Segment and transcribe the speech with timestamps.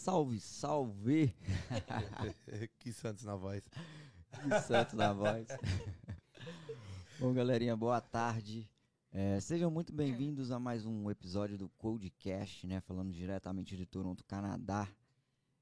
[0.00, 1.34] Salve, salve!
[2.80, 3.62] que Santos na voz.
[4.32, 5.46] Que Santos na voz.
[7.20, 8.66] Bom, galerinha, boa tarde.
[9.12, 12.80] É, sejam muito bem-vindos a mais um episódio do Codecast, né?
[12.80, 14.88] Falando diretamente de Toronto, Canadá.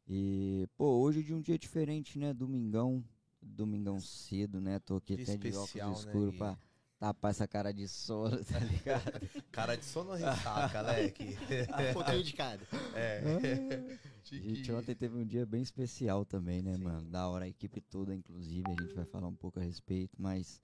[0.06, 2.32] E, pô, hoje de um dia diferente, né?
[2.32, 3.04] Domingão.
[3.42, 4.78] Domingão cedo, né?
[4.78, 6.38] Tô aqui até de especial, óculos né, escuros Gui?
[6.38, 6.56] pra
[6.98, 9.28] tapar essa cara de sono, tá ligado?
[9.52, 11.36] Cara de sono ou ressaca, Leque?
[11.90, 12.66] Um pouquinho de cada.
[12.94, 13.22] É.
[14.24, 17.08] Gente, ontem teve um dia bem especial também, né, mano?
[17.08, 20.60] Da hora, a equipe toda, inclusive, a gente vai falar um pouco a respeito, mas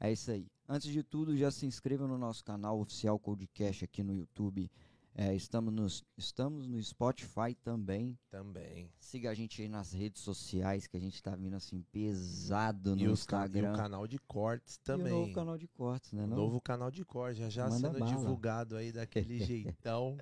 [0.00, 0.46] é isso aí.
[0.68, 4.70] Antes de tudo, já se inscreva no nosso canal oficial Codecast aqui no YouTube.
[5.16, 8.18] É, estamos, nos, estamos no Spotify também.
[8.30, 8.90] Também.
[8.98, 13.02] Siga a gente aí nas redes sociais, que a gente tá vindo assim pesado no
[13.02, 13.72] E, ca- e Instagram.
[13.72, 15.12] o canal de cortes E também.
[15.12, 16.26] o novo canal de cortes, né?
[16.26, 16.36] Não?
[16.36, 18.10] novo canal de cortes, já já Manda sendo bala.
[18.16, 20.16] divulgado aí daquele jeitão.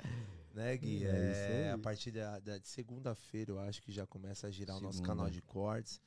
[0.52, 1.05] Né, Gui?
[1.06, 4.77] É É, a partir da, da- de segunda-feira eu acho que já começa a girar
[4.77, 5.14] o nosso Segunda.
[5.16, 5.98] canal de cortes.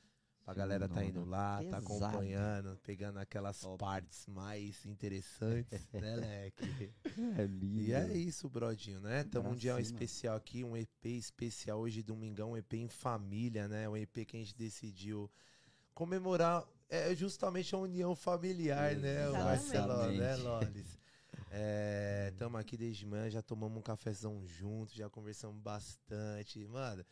[0.46, 3.78] A galera tá indo lá, tá acompanhando, pegando aquelas Top.
[3.78, 6.92] partes mais interessantes, né, Leque?
[7.36, 7.82] É lindo.
[7.82, 9.24] E é isso, brodinho, né?
[9.24, 9.80] Tamo um dia cima.
[9.80, 13.88] especial aqui, um EP especial hoje, domingão, um EP em família, né?
[13.88, 15.28] Um EP que a gente decidiu
[15.92, 19.28] comemorar é justamente a união familiar, né.
[19.30, 20.36] Marcelo, né.
[20.36, 20.96] Lolis?
[21.50, 26.64] É, tamo aqui desde manhã, já tomamos um cafezão junto, já conversamos bastante.
[26.66, 27.04] Mano,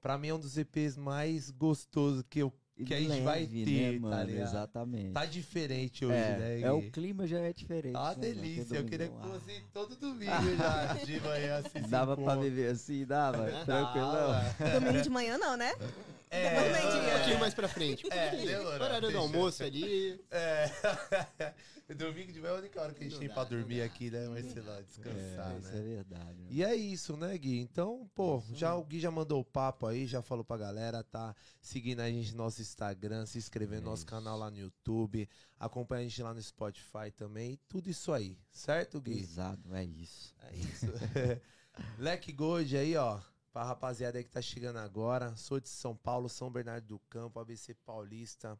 [0.00, 2.52] pra mim é um dos EPs mais gostosos que, eu,
[2.84, 4.24] que a gente vai leve, ter, né, tá mano?
[4.24, 4.48] ligado?
[4.48, 5.12] Exatamente.
[5.12, 6.60] Tá diferente hoje, é, né?
[6.60, 7.96] é, o clima já é diferente.
[7.96, 8.76] Ah, né, delícia.
[8.76, 9.40] Eu queria que domingão, ah.
[9.40, 11.88] fosse todo domingo já, de manhã, assim.
[11.88, 13.50] Dava pra viver assim, dava?
[13.64, 14.34] Tranquilão.
[14.74, 15.72] Domingo de manhã não, né?
[16.34, 18.06] É, Um pouquinho mais pra frente.
[18.10, 18.72] É, demorou.
[18.72, 20.18] Horário do almoço ali.
[20.30, 21.54] É.
[21.94, 23.80] Domingo de manhã é a única hora que a gente Não tem dá, pra dormir
[23.80, 23.84] dá.
[23.84, 24.82] aqui, né, Marcelo?
[24.82, 25.78] Descansar, É, isso né?
[25.78, 26.46] é verdade.
[26.48, 27.58] E é isso, né, Gui?
[27.58, 31.34] Então, pô, já, o Gui já mandou o papo aí, já falou pra galera, tá
[31.60, 34.06] seguindo a gente no nosso Instagram, se inscrevendo no nosso Isso.
[34.06, 35.28] canal lá no YouTube,
[35.58, 39.18] acompanha a gente lá no Spotify também, tudo isso aí, certo, Gui?
[39.20, 40.34] Exato, é isso.
[40.50, 40.86] É isso.
[41.98, 43.20] Leque Gold aí, ó.
[43.52, 45.36] Pra rapaziada aí que tá chegando agora.
[45.36, 48.58] Sou de São Paulo, São Bernardo do Campo, ABC Paulista.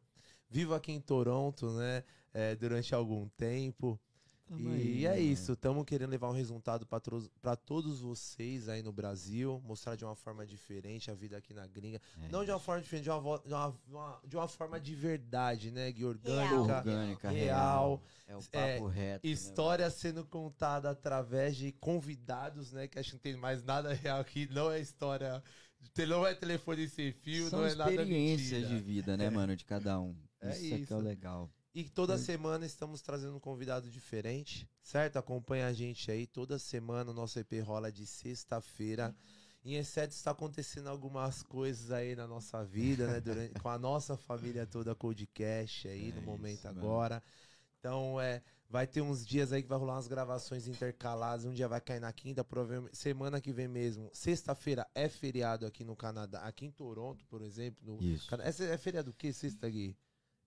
[0.49, 2.03] Vivo aqui em Toronto, né?
[2.33, 3.99] é, durante algum tempo.
[4.45, 5.19] Tamo e aí, é né?
[5.19, 5.53] isso.
[5.53, 6.85] Estamos querendo levar um resultado
[7.41, 9.61] pra todos vocês aí no Brasil.
[9.65, 12.01] Mostrar de uma forma diferente a vida aqui na gringa.
[12.21, 15.71] É Não de uma forma diferente, de uma, de uma, de uma forma de verdade,
[15.71, 16.03] né, Gui?
[16.03, 16.13] Real.
[16.13, 16.77] Orgânica.
[16.77, 18.01] Orgânica, real.
[18.27, 19.27] É o papo É, reto.
[19.27, 22.87] né, História sendo contada através de convidados, né?
[22.87, 24.47] Que acho que não tem mais nada real aqui.
[24.51, 25.41] Não é história.
[26.07, 29.65] Não é telefone sem fio, São não é nada experiências de vida, né, mano, de
[29.65, 30.15] cada um.
[30.39, 30.95] É isso, é que é isso.
[30.95, 31.51] o legal.
[31.75, 35.17] E toda semana estamos trazendo um convidado diferente, certo?
[35.17, 36.27] Acompanha a gente aí.
[36.27, 39.15] Toda semana o nosso EP rola de sexta-feira.
[39.65, 43.19] Em exceto está acontecendo algumas coisas aí na nossa vida, né?
[43.19, 46.79] Durante, com a nossa família toda Codecast aí É no momento isso, mano.
[46.79, 47.23] agora.
[47.79, 51.45] Então, é, vai ter uns dias aí que vai rolar umas gravações intercaladas.
[51.45, 54.11] Um dia vai cair na quinta, provavelmente semana que vem mesmo.
[54.13, 57.83] Sexta-feira é feriado aqui no Canadá, aqui em Toronto, por exemplo.
[57.83, 58.29] No, Isso.
[58.41, 59.97] Essa é feriado o quê, sexta, Gui?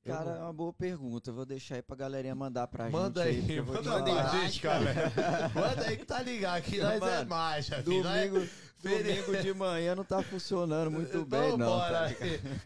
[0.07, 1.31] Cara, não- é uma boa pergunta.
[1.31, 3.53] Eu vou deixar aí pra galerinha mandar pra Manda gente.
[3.53, 4.15] aí, vou manda pra falar.
[4.25, 4.41] lá.
[4.41, 4.85] gente, cara.
[5.55, 8.49] Manda aí que tá ligado, aqui nós é Mano, marcha, filho, nós é- Domingo,
[8.83, 11.67] domingo de manhã não tá funcionando muito Então bem, não.
[11.67, 12.15] bora.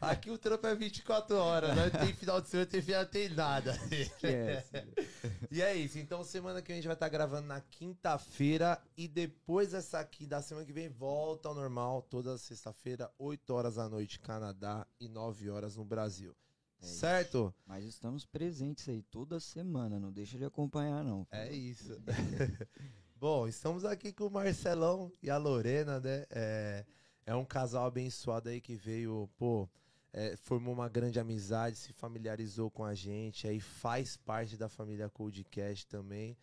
[0.00, 3.28] Tá aqui o trampo é 24 horas, nós tem final de semana, tem final, tem
[3.30, 3.74] nada.
[5.50, 9.08] E é isso, então semana que vem a gente vai estar gravando na quinta-feira e
[9.08, 13.88] depois essa aqui da semana que vem volta ao normal, toda sexta-feira, 8 horas da
[13.88, 16.34] noite Canadá e 9 horas no Brasil.
[16.80, 16.94] É isso.
[16.94, 17.54] certo?
[17.66, 21.26] Mas estamos presentes aí toda semana, não deixa de acompanhar, não.
[21.30, 22.00] É isso.
[23.16, 26.24] Bom, estamos aqui com o Marcelão e a Lorena, né?
[26.30, 26.86] É,
[27.26, 29.68] é um casal abençoado aí que veio, pô,
[30.12, 35.08] é, formou uma grande amizade, se familiarizou com a gente, aí faz parte da família
[35.08, 36.36] Codecast também.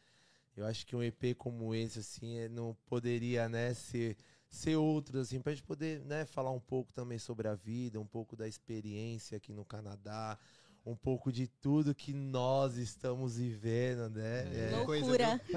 [0.56, 4.18] Eu acho que um EP como esse, assim, é, não poderia, né, ser,
[4.50, 8.06] ser outro, assim, pra gente poder, né, falar um pouco também sobre a vida, um
[8.06, 10.38] pouco da experiência aqui no Canadá,
[10.88, 14.72] um pouco de tudo que nós estamos vivendo, né?
[14.80, 15.42] É, Coisa, Loucura.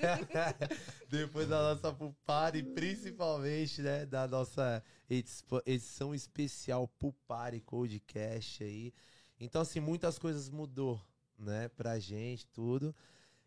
[0.00, 0.68] é.
[1.10, 4.06] Depois da nossa Pupari, principalmente, né?
[4.06, 4.80] Da nossa
[5.10, 8.94] edição especial Pupari Codecast aí.
[9.40, 11.00] Então, assim, muitas coisas mudou,
[11.36, 11.68] né?
[11.70, 12.94] Pra gente, tudo.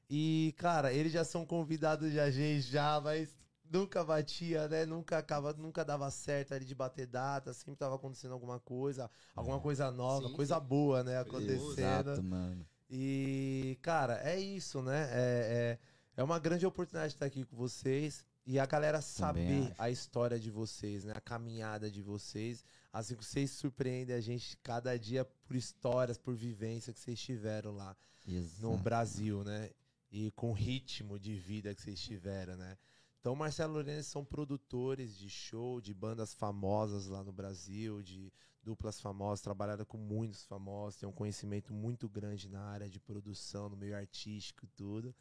[0.10, 3.38] E, cara, eles já são convidados de a gente já, mas
[3.72, 4.86] nunca batia, né?
[4.86, 9.60] Nunca acaba, nunca dava certo ali de bater data, sempre tava acontecendo alguma coisa, alguma
[9.60, 11.20] coisa nova, Sim, coisa boa, né?
[11.20, 12.12] Acontecendo.
[12.12, 12.66] Exato, mano.
[12.90, 15.10] E, cara, é isso, né?
[15.12, 15.78] É,
[16.16, 18.26] é, é uma grande oportunidade estar aqui com vocês.
[18.46, 21.12] E a galera saber a história de vocês, né?
[21.14, 22.64] A caminhada de vocês.
[22.94, 27.74] Assim que vocês surpreendem a gente cada dia por histórias, por vivência que vocês tiveram
[27.74, 28.78] lá no Exato.
[28.78, 29.70] Brasil, né?
[30.10, 32.78] E com o ritmo de vida que vocês tiveram, né?
[33.20, 38.32] Então, Marcelo Lourenço são produtores de show, de bandas famosas lá no Brasil, de
[38.64, 43.70] duplas famosas, trabalharam com muitos famosos, tem um conhecimento muito grande na área de produção,
[43.70, 45.16] no meio artístico e tudo.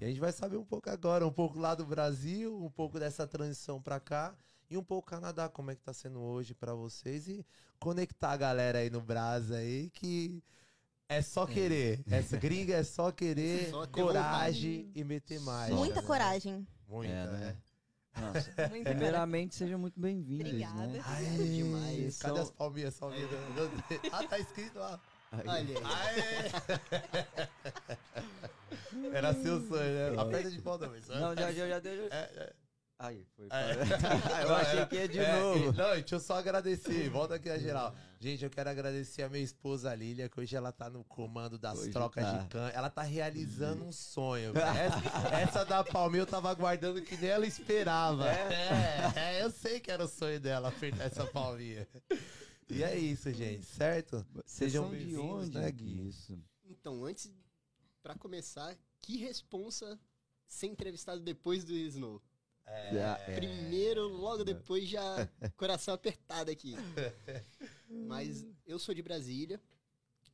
[0.00, 2.98] E a gente vai saber um pouco agora, um pouco lá do Brasil, um pouco
[2.98, 4.36] dessa transição pra cá
[4.68, 7.46] e um pouco Canadá, como é que tá sendo hoje pra vocês e
[7.78, 10.42] conectar a galera aí no Brasa aí que
[11.08, 12.02] é só querer.
[12.10, 15.72] Essa gringa é só querer, Só coragem e meter mais.
[15.74, 16.06] Muita né?
[16.06, 16.66] coragem.
[16.92, 17.38] Muita, É, né?
[17.38, 17.56] né?
[18.20, 18.84] Nossa, coragem.
[18.84, 20.86] primeiramente, sejam muito bem-vindos, Obrigada.
[20.88, 21.02] né?
[21.06, 22.18] Aê, demais.
[22.18, 23.02] Cadê São- as palminhas?
[23.02, 23.26] Aí.
[24.12, 25.00] Ah, tá escrito lá.
[25.32, 25.74] Olha aí.
[25.74, 26.50] Aê!
[29.16, 30.20] Era seu sonho, né?
[30.20, 31.08] Aperta de volta, mas.
[31.08, 32.04] Não, já, já, já deu.
[32.10, 32.52] É, é.
[32.98, 33.48] Aí, foi.
[33.50, 33.72] É.
[34.46, 35.58] Eu achei que ia de é, novo.
[35.58, 37.10] e- Não, deixa eu só agradecer.
[37.10, 37.94] Volta aqui na geral.
[38.20, 41.80] Gente, eu quero agradecer a minha esposa Lília, que hoje ela tá no comando das
[41.80, 42.38] Hoje trocas tá.
[42.38, 42.68] de can.
[42.68, 44.52] Ela tá realizando um sonho.
[44.56, 48.28] Essa, essa da Palmeira eu tava aguardando que nem ela esperava.
[48.28, 51.88] É, é, eu sei que era o sonho dela apertar essa palminha.
[52.70, 54.24] E é isso, gente, certo?
[54.32, 56.08] Vocês Sejam de bem-vindos, onde, né, Gui?
[56.08, 56.38] Isso.
[56.64, 57.30] Então, antes,
[58.02, 59.98] pra começar, que responsa
[60.46, 62.22] ser entrevistado depois do Snow?
[62.66, 63.34] É.
[63.34, 66.74] Primeiro, logo depois, já coração apertado aqui.
[67.88, 69.60] Mas eu sou de Brasília,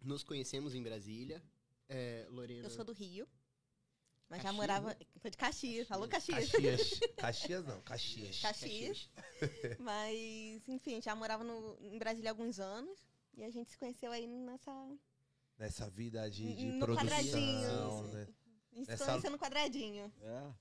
[0.02, 1.42] nos conhecemos em Brasília.
[1.88, 2.64] É, Lorena.
[2.66, 3.26] Eu sou do Rio.
[4.28, 4.88] Mas já Caxias, morava.
[4.90, 4.96] né?
[5.22, 5.88] Sou de Caxias.
[5.88, 6.50] Falou Caxias.
[6.50, 7.00] Caxias.
[7.16, 8.40] Caxias não, Caxias.
[8.40, 9.08] Caxias.
[9.78, 12.98] Mas, enfim, já morava no, em Brasília há alguns anos.
[13.34, 14.70] E a gente se conheceu aí nessa.
[15.58, 17.32] Nessa vida de, de No quadradinho.
[17.32, 18.28] produção, né?
[18.72, 20.12] Gente se Nessa- no quadradinho.
[20.20, 20.52] É.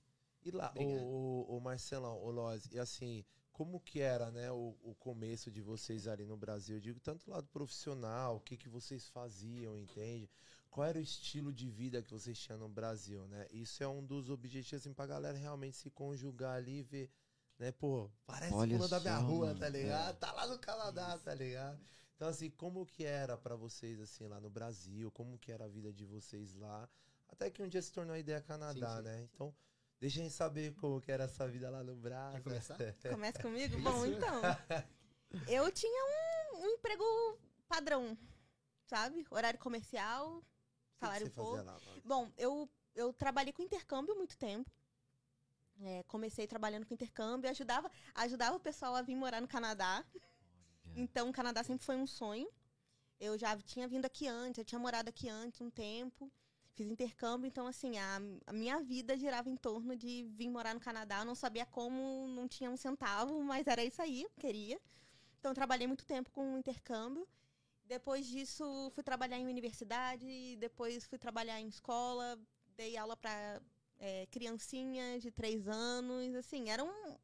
[0.44, 4.78] E lá, o, o, o Marcelão, o Loz, e assim, como que era, né, o,
[4.84, 6.78] o começo de vocês ali no Brasil?
[6.78, 10.30] Eu digo, tanto lado profissional, o que que vocês faziam, entende?
[10.69, 13.48] Qual era o estilo de vida que vocês tinham no Brasil, né?
[13.51, 17.12] Isso é um dos objetivos, assim, pra galera realmente se conjugar ali e ver,
[17.57, 20.10] né, pô, parece Olha pula da minha só, rua, mano, tá ligado?
[20.12, 20.19] é.
[20.19, 21.80] Tá lá no Canadá, tá ligado?
[22.16, 25.12] Então, assim, como que era pra vocês, assim, lá no Brasil?
[25.12, 26.88] Como que era a vida de vocês lá?
[27.28, 29.04] Até que um dia se tornou a ideia Canadá, sim.
[29.04, 29.22] né?
[29.33, 29.54] Então,
[30.00, 32.38] deixa a gente saber como que era essa vida lá no Brasil.
[32.38, 32.78] Quer começar?
[33.12, 33.80] Começa comigo?
[33.82, 34.42] Bom, então.
[35.48, 37.04] Eu tinha um, um emprego
[37.68, 38.18] padrão,
[38.86, 39.26] sabe?
[39.30, 40.44] Horário comercial,
[41.00, 41.64] salário pouco.
[42.04, 44.72] Bom, eu, eu trabalhei com intercâmbio há muito tempo.
[45.82, 50.04] É, comecei trabalhando com intercâmbio, ajudava, ajudava o pessoal a vir morar no Canadá.
[50.96, 52.50] Então, o Canadá sempre foi um sonho.
[53.20, 56.32] Eu já tinha vindo aqui antes, eu tinha morado aqui antes um tempo,
[56.78, 60.80] fiz intercâmbio, então, assim, a, a minha vida girava em torno de vir morar no
[60.80, 61.20] Canadá.
[61.20, 64.80] Eu não sabia como, não tinha um centavo, mas era isso aí, queria.
[65.40, 67.28] Então, trabalhei muito tempo com intercâmbio.
[67.86, 72.38] Depois disso, fui trabalhar em universidade, depois fui trabalhar em escola,
[72.76, 73.62] dei aula para
[74.30, 77.18] criancinha de três anos, assim, era um,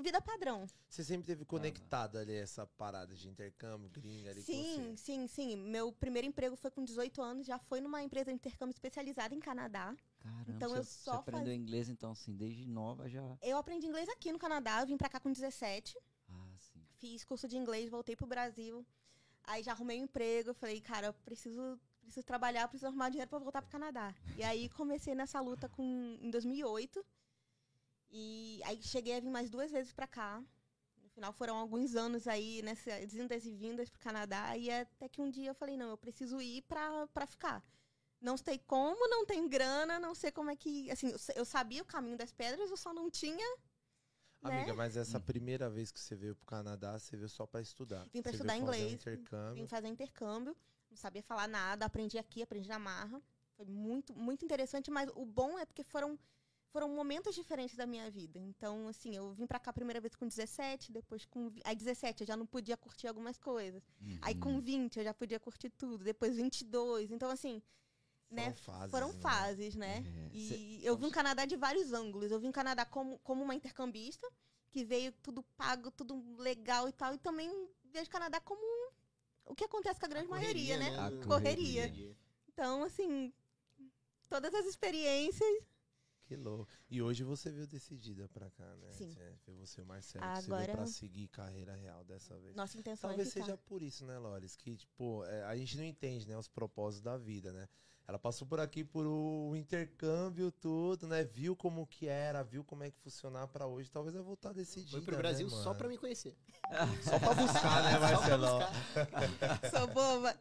[0.00, 0.66] vida padrão.
[0.88, 4.96] Você sempre teve conectado ali essa parada de intercâmbio, gringa ali com Sim, você.
[4.96, 5.56] sim, sim.
[5.56, 9.40] Meu primeiro emprego foi com 18 anos, já foi numa empresa de intercâmbio especializada em
[9.40, 9.94] Canadá.
[10.20, 13.36] Caramba, Então você, eu você só aprendeu faz- inglês, então, assim, desde nova já.
[13.42, 16.80] Eu aprendi inglês aqui no Canadá, eu vim pra cá com 17, Ah, sim.
[16.98, 18.86] fiz curso de inglês, voltei pro Brasil.
[19.44, 23.38] Aí já arrumei um emprego, falei, cara, eu preciso, preciso trabalhar, preciso arrumar dinheiro pra
[23.40, 24.14] voltar pro Canadá.
[24.36, 27.04] E aí comecei nessa luta com, em 2008.
[28.12, 30.42] E aí cheguei a vir mais duas vezes pra cá.
[31.02, 34.56] No final foram alguns anos aí nessas indas e vindas pro Canadá.
[34.56, 37.62] E até que um dia eu falei, não, eu preciso ir pra, pra ficar.
[38.20, 40.90] Não sei como, não tenho grana, não sei como é que.
[40.90, 43.36] Assim, eu sa- eu sabia o caminho das pedras, eu só não tinha.
[44.42, 44.50] né?
[44.50, 48.06] Amiga, mas essa primeira vez que você veio pro Canadá, você veio só pra estudar.
[48.12, 49.54] Vim pra Você estudar inglês, intercâmbio.
[49.54, 50.56] Vim fazer intercâmbio,
[50.90, 53.22] não sabia falar nada, aprendi aqui, aprendi na marra.
[53.56, 56.18] Foi muito, muito interessante, mas o bom é porque foram,
[56.72, 58.38] foram momentos diferentes da minha vida.
[58.38, 61.52] Então, assim, eu vim pra cá a primeira vez com 17, depois com.
[61.64, 63.82] Aí, 17, eu já não podia curtir algumas coisas.
[64.22, 64.60] Aí, com Uhum.
[64.60, 66.02] 20, eu já podia curtir tudo.
[66.02, 67.10] Depois, 22.
[67.10, 67.62] Então, assim,
[68.30, 68.52] né?
[68.52, 69.20] Foram fases, Foram né?
[69.20, 70.04] fases, né?
[70.06, 72.30] É, E cê- eu vi o Canadá de vários ângulos.
[72.32, 74.26] Eu vi o Canadá como, como uma intercambista,
[74.70, 77.12] que veio tudo pago, tudo legal e tal.
[77.14, 77.50] E também
[77.84, 78.62] vejo o Canadá como
[79.44, 80.96] o que acontece com a grande maioria, né?
[80.96, 81.92] A Correria.
[82.48, 83.30] Então, assim,
[84.30, 85.70] todas as experiências.
[86.36, 86.68] Que louco.
[86.90, 88.90] E hoje você veio decidida pra cá, né?
[88.92, 89.14] Sim.
[89.44, 92.54] Foi você e o Marcelo que você Agora- veio pra seguir carreira real dessa vez.
[92.56, 93.44] Nossa intenção Talvez é ficar.
[93.46, 94.56] seja por isso, né, Loris?
[94.56, 97.68] Que, tipo, é, a gente não entende, né, os propósitos da vida, né?
[98.08, 101.22] Ela passou por aqui por o intercâmbio, tudo, né?
[101.24, 103.88] Viu como que era, viu como é que funcionava pra hoje.
[103.90, 106.34] Talvez vai voltar decidida, Foi pro Brasil né, só pra me conhecer.
[107.02, 108.58] Só pra buscar, né, Só pra Marcelão?
[108.58, 109.70] buscar.
[109.70, 110.36] Sou boba.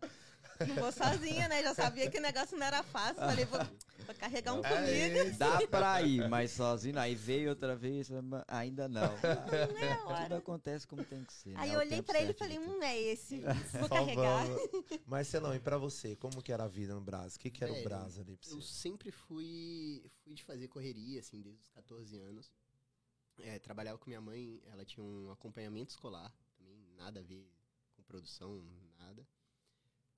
[0.79, 1.61] Vou sozinha, né?
[1.63, 3.15] Já sabia que o negócio não era fácil.
[3.15, 3.59] Falei, vou,
[4.05, 5.17] vou carregar um comigo.
[5.17, 6.99] É, Dá pra ir, mas sozinho.
[6.99, 9.01] Aí veio outra vez, mas ainda não.
[9.01, 11.57] Não é Tudo acontece como tem que ser.
[11.57, 11.75] Aí né?
[11.75, 13.41] eu olhei pra ele e falei, hum, é esse.
[13.79, 14.45] Vou Só carregar.
[14.45, 14.99] vamos.
[15.05, 17.35] Marcelão, e pra você, como que era a vida no Brás?
[17.35, 18.73] O que, que era o Brás ali pra Eu você?
[18.73, 22.51] sempre fui, fui de fazer correria, assim, desde os 14 anos.
[23.39, 27.43] É, trabalhava com minha mãe, ela tinha um acompanhamento escolar, também nada a ver
[27.95, 28.63] com produção,
[28.99, 29.25] nada.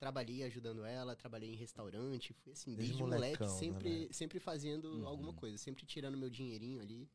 [0.04, 4.12] Trabalhei ajudando ela, trabalhei em restaurante, fui assim, Desde desde, molecão, moleque, né, sempre, velho?
[4.12, 5.06] sempre fazendo Uhum.
[5.06, 7.08] alguma coisa, sempre tirando meu dinheirinho ali.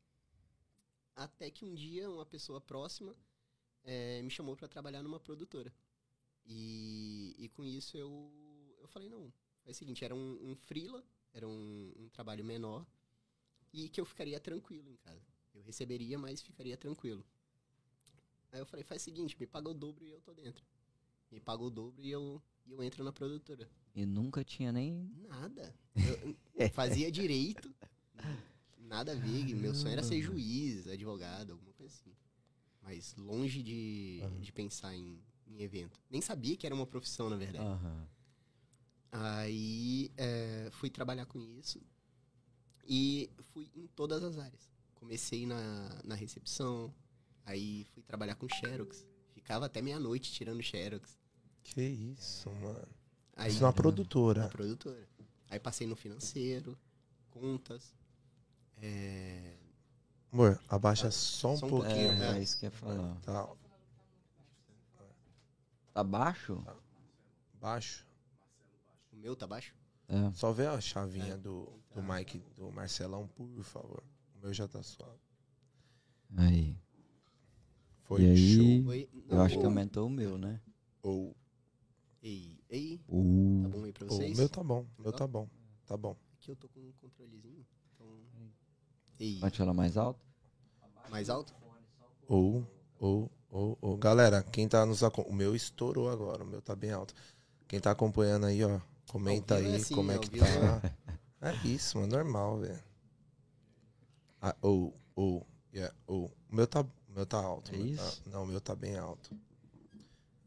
[1.15, 3.15] Até que um dia uma pessoa próxima
[3.84, 5.74] eh, me chamou pra trabalhar numa produtora.
[6.46, 8.31] E, e com isso eu,
[8.79, 9.31] eu falei, não,
[9.65, 11.03] é o seguinte, era um, um freela,
[11.34, 12.86] era um, um trabalho menor,
[13.74, 15.25] e que eu ficaria tranquilo em casa.
[15.53, 17.25] Eu receberia, mas ficaria tranquilo.
[18.51, 20.65] Aí eu falei, faz o seguinte, me paga o dobro e eu tô dentro.
[21.31, 23.68] Me paga o dobro e eu, e eu entro na produtora.
[23.96, 25.12] E nunca tinha nem.
[25.28, 25.74] Nada.
[26.56, 27.74] Eu fazia direito,
[28.78, 29.56] nada a ver.
[29.56, 32.16] Meu sonho era ser juiz, advogado, alguma coisa assim.
[32.82, 34.40] Mas longe de, Aham.
[34.40, 36.00] de pensar em, em evento.
[36.10, 37.66] Nem sabia que era uma profissão, na verdade.
[37.66, 38.08] Aham.
[39.12, 41.82] Aí é, fui trabalhar com isso
[42.88, 44.72] e fui em todas as áreas.
[44.94, 46.94] Comecei na, na recepção,
[47.44, 49.06] aí fui trabalhar com Xerox.
[49.34, 51.19] Ficava até meia-noite tirando Xerox.
[51.63, 52.88] Que isso, mano.
[53.36, 54.48] Aí, Isso é uma na produtora.
[54.50, 55.08] produtora.
[55.50, 56.78] Aí passei no financeiro,
[57.32, 57.94] contas.
[58.82, 59.56] É,
[60.32, 61.96] Amor, abaixa só um Só um pouquinho.
[61.96, 62.42] É, pouquinho, é é.
[62.42, 63.16] isso que eu ia falar.
[63.22, 63.50] Tá
[65.94, 66.63] Tá baixo?
[67.60, 68.06] baixo.
[69.12, 69.74] o meu tá baixo?
[70.08, 70.32] É.
[70.34, 71.38] Só vê a chavinha É.
[71.38, 74.04] do, do Mike, do Marcelão, por favor.
[74.36, 75.20] O meu já tá suave.
[76.38, 76.78] Aí.
[78.04, 78.86] Foi E aí?
[78.88, 79.10] Oi?
[79.28, 80.62] Eu acho que aumentou o meu, né?
[81.01, 81.36] Ou,
[82.22, 83.62] Ei, ei, Uh.
[83.64, 84.34] tá bom aí pra vocês?
[84.34, 85.26] o meu tá bom, o meu Tá?
[85.28, 85.48] bom.
[85.86, 86.16] Tá bom.
[86.34, 87.66] Aqui eu tô com um controlezinho.
[87.94, 88.08] Então...
[89.20, 90.20] Ei, Pode falar mais alto?
[91.10, 91.54] mais alto?
[92.28, 92.66] Ou,
[93.00, 93.98] ou, ou, ou.
[93.98, 95.34] Galera, quem tá nos acompanhando.
[95.34, 97.14] O meu estourou agora, o meu tá bem alto.
[97.68, 100.82] Quem tá acompanhando aí, ó, comenta é aí assim, como é que vivo tá.
[101.42, 102.84] É isso, mano, normal, velho.
[104.42, 106.26] Ah, ou, ou, yeah, ou.
[106.52, 107.74] O meu tá, o meu tá alto.
[107.74, 108.30] É meu tá- isso?
[108.30, 109.34] não, o meu tá bem alto.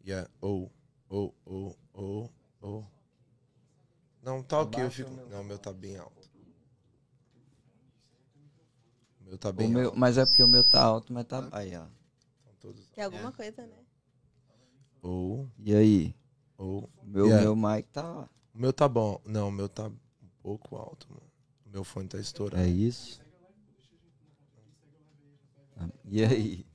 [0.06, 0.70] Yeah, ou,
[1.12, 2.30] ou, ou, ou,
[2.62, 2.86] ou.
[4.22, 5.10] Não, tá ok, eu fico.
[5.30, 6.30] Não, o meu tá bem alto.
[9.20, 9.98] O meu tá O bem meu, alto.
[9.98, 11.48] mas é porque o meu tá alto, mas tá.
[11.52, 11.84] Aí, ó.
[12.60, 13.32] Todos Que é alguma É.
[13.32, 13.76] coisa, né?
[15.02, 16.14] Ou, E aí?
[16.56, 16.88] ou.
[17.02, 17.42] O meu, Yeah.
[17.42, 18.28] meu mic tá.
[18.54, 19.20] O meu tá bom.
[19.26, 21.22] Não, o meu tá um pouco alto, mano.
[21.66, 22.62] O meu fone tá estourando.
[22.62, 23.20] É isso?
[25.76, 26.66] Ah, E aí?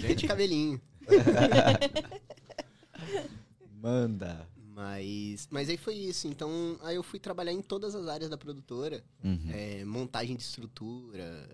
[0.00, 0.80] Grande cabelinho.
[3.84, 4.48] Manda.
[4.56, 6.26] Mas, mas aí foi isso.
[6.26, 9.04] Então, aí eu fui trabalhar em todas as áreas da produtora.
[9.22, 9.50] Uhum.
[9.50, 11.48] É, montagem de estrutura,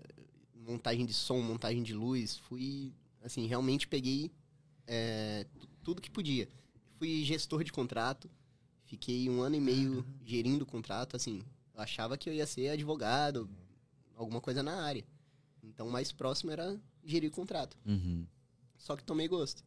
[0.55, 2.37] montagem de som, montagem de luz.
[2.37, 4.31] Fui, assim, realmente peguei
[4.87, 6.47] é, tu- tudo que podia.
[6.97, 8.29] Fui gestor de contrato.
[8.85, 11.41] Fiquei um ano e meio gerindo o contrato, assim.
[11.75, 13.49] Eu achava que eu ia ser advogado,
[14.15, 15.05] alguma coisa na área.
[15.63, 17.77] Então, o mais próximo era gerir o contrato.
[17.85, 18.25] Uhum.
[18.77, 19.63] Só que tomei gosto.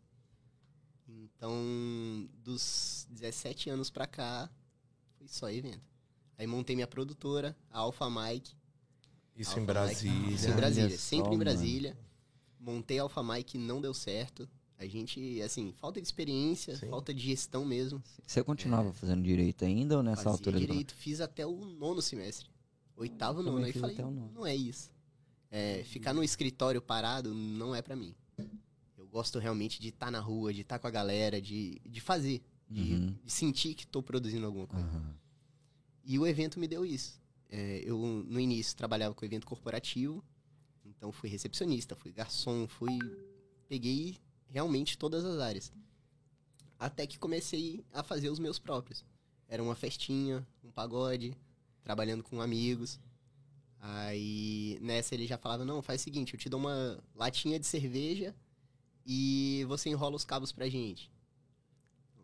[1.45, 4.49] Então, dos 17 anos pra cá,
[5.19, 5.83] foi só evento.
[6.39, 8.55] Aí montei minha produtora, a Alpha Mike.
[9.37, 9.73] Isso Alpha em Mike.
[9.75, 10.35] Brasília.
[10.35, 11.39] Isso em Olha Brasília, só, sempre em mano.
[11.41, 11.99] Brasília.
[12.59, 14.49] Montei a Alpha Mike, não deu certo.
[14.79, 16.89] A gente, assim, falta de experiência, Sim.
[16.89, 18.03] falta de gestão mesmo.
[18.27, 20.59] Você continuava fazendo direito ainda ou nessa Fazia altura?
[20.59, 22.49] do- direito, fiz até o nono semestre.
[22.97, 23.65] Oitavo, nono.
[23.67, 24.33] Aí falei, até o nono.
[24.33, 24.91] não é isso.
[25.51, 28.15] É, ficar no escritório parado não é pra mim.
[29.15, 32.43] Gosto realmente de estar na rua, de estar com a galera, de, de fazer.
[32.69, 33.15] De, Uhum.
[33.25, 34.89] de sentir que tô produzindo alguma coisa.
[34.89, 35.15] Aham.
[36.03, 37.23] E o evento me deu isso.
[37.49, 40.25] É, eu, no início, trabalhava com evento corporativo.
[40.85, 42.99] Então, fui recepcionista, fui garçom, fui...
[43.69, 44.17] Peguei
[44.49, 45.73] realmente todas as áreas.
[46.77, 49.05] Até que comecei a fazer os meus próprios.
[49.47, 51.37] Era uma festinha, um pagode,
[51.85, 52.99] trabalhando com amigos.
[53.79, 57.67] Aí, nessa, ele já falava, não, faz o seguinte, eu te dou uma latinha de
[57.67, 58.35] cerveja
[59.07, 61.11] e você enrola os cabos pra gente.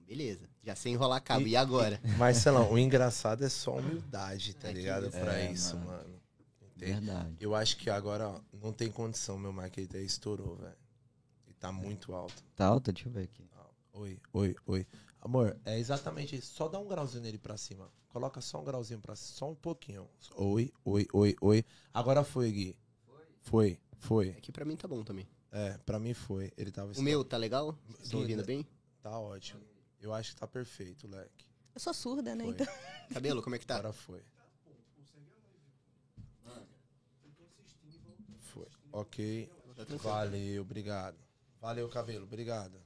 [0.06, 1.46] Beleza, já sei enrolar cabo.
[1.46, 2.00] E, agora?
[2.18, 5.06] Marcelão, o engraçado é só humildade, tá É que ligado?
[5.08, 5.18] isso.
[5.18, 5.86] Pra É, isso, mano.
[5.88, 6.20] mano.
[6.76, 7.36] Verdade.
[7.38, 10.74] Eu acho que agora ó, não tem condição, meu market aí estourou, velho.
[11.46, 12.42] E tá muito alto.
[12.56, 12.90] Tá alta?
[12.92, 13.48] Deixa eu ver aqui.
[13.92, 14.86] Oi, oi, oi.
[15.20, 16.54] Amor, é exatamente isso.
[16.54, 17.88] Só dá um grauzinho nele pra cima.
[18.08, 19.36] Coloca só um grauzinho pra cima.
[19.38, 20.08] Só um pouquinho.
[20.36, 21.64] Oi, oi, oi, oi.
[21.92, 22.76] Agora foi, Gui.
[23.42, 24.30] Foi, foi.
[24.30, 25.28] Aqui pra mim tá bom também.
[25.52, 26.52] É, pra mim foi.
[26.56, 27.76] Ele tava O meu tá legal?
[28.02, 28.66] Estão ouvindo bem?
[29.02, 29.60] Tá ótimo.
[30.00, 31.46] Eu acho que tá perfeito, leque.
[31.74, 32.44] Eu sou surda, né?
[32.44, 32.52] Foi.
[32.52, 32.66] Então.
[33.12, 33.76] Cabelo, como é que tá?
[33.76, 34.22] Agora foi.
[38.40, 38.66] Foi.
[38.92, 39.50] Ok.
[39.76, 39.84] Tá.
[39.96, 41.16] Valeu, obrigado.
[41.60, 42.78] Valeu, cabelo, obrigado.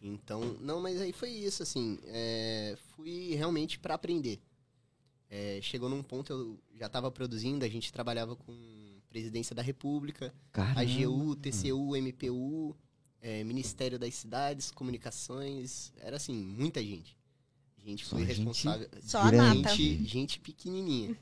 [0.00, 1.98] Então, não, mas aí foi isso, assim.
[2.06, 4.40] é, fui realmente pra aprender.
[5.30, 8.52] É, chegou num ponto, eu já tava produzindo, a gente trabalhava com
[9.12, 10.80] Presidência da República, Caramba.
[10.80, 12.74] AGU, TCU, MPU,
[13.20, 17.14] é, Ministério das Cidades, Comunicações, era assim, muita gente.
[17.84, 18.88] A gente Só foi gente responsável.
[19.02, 19.62] Só a Grande.
[19.62, 19.76] nata.
[19.76, 21.14] Gente, gente pequenininha.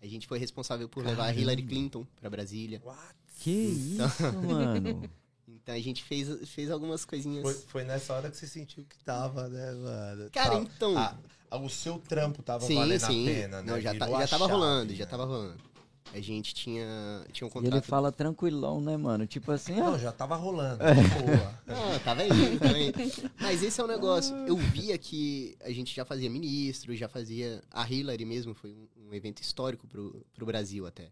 [0.00, 1.68] A gente foi responsável por levar a Hillary Caramba.
[1.68, 2.80] Clinton pra Brasília.
[2.82, 3.14] What?
[3.40, 3.98] Que isso,
[4.46, 5.10] mano?
[5.46, 7.42] Então a gente fez, fez algumas coisinhas.
[7.42, 10.30] Foi, foi nessa hora que você sentiu que tava, né, mano?
[10.30, 10.96] Cara, Tá- então.
[10.96, 11.18] ah,
[11.50, 13.22] ah, o seu trampo tava sim, valendo sim.
[13.28, 13.72] a pena, né?
[13.72, 15.10] Não, já, tá- já a tava chave, rolando, já né?
[15.10, 15.73] tava rolando.
[16.12, 16.86] A gente tinha,
[17.32, 17.74] tinha um E contrato.
[17.74, 19.26] ele fala tranquilão, né, mano?
[19.26, 19.98] Tipo assim, Não, ó.
[19.98, 20.80] já tava rolando.
[20.84, 20.94] É.
[20.94, 21.60] Boa.
[21.66, 23.30] Não, tava indo, tava indo.
[23.40, 24.34] Mas esse é o negócio.
[24.46, 27.62] Eu via que a gente já fazia ministro, já fazia.
[27.70, 31.10] A Hillary mesmo foi um, um evento histórico pro, pro Brasil até.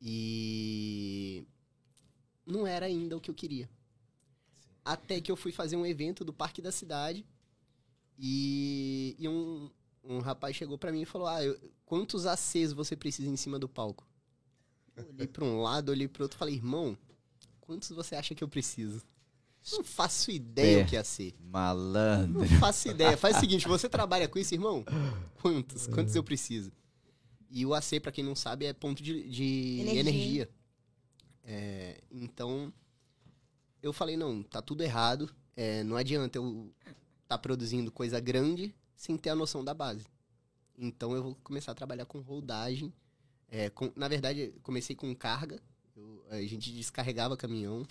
[0.00, 1.44] E.
[2.44, 3.70] Não era ainda o que eu queria.
[4.84, 7.24] Até que eu fui fazer um evento do Parque da Cidade.
[8.18, 9.70] E, e um,
[10.02, 11.56] um rapaz chegou pra mim e falou: Ah, eu-
[11.92, 14.08] quantos ACs você precisa em cima do palco?
[14.96, 16.96] Olhei pra um lado, olhei pro outro e falei: Irmão,
[17.60, 19.02] quantos você acha que eu preciso?
[19.72, 20.82] Não faço ideia É.
[20.84, 21.34] o que ia ser.
[21.38, 22.40] Malandro.
[22.40, 23.14] Não faço ideia.
[23.16, 24.82] Faz o seguinte, você trabalha com isso, irmão?
[25.42, 25.86] Quantos?
[25.86, 26.72] Quantos eu preciso?
[27.50, 30.00] E o AC, pra quem não sabe, é ponto de, de Energia.
[30.00, 30.50] energia.
[31.44, 32.72] É, então,
[33.82, 35.30] eu falei, não, tá tudo errado.
[35.54, 36.72] É, não adianta eu
[37.28, 40.06] tá produzindo coisa grande sem ter a noção da base.
[40.76, 42.92] Então, eu vou começar a trabalhar com rodagem.
[43.48, 45.60] É, com- na verdade, comecei com carga.
[45.94, 47.86] Eu- a gente descarregava caminhão.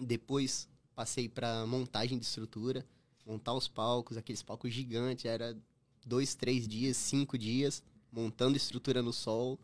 [0.00, 2.86] Depois, passei para montagem de estrutura,
[3.26, 5.56] montar os palcos, aqueles palcos gigantes, era
[6.04, 9.58] dois, três dias, cinco dias, montando estrutura no sol.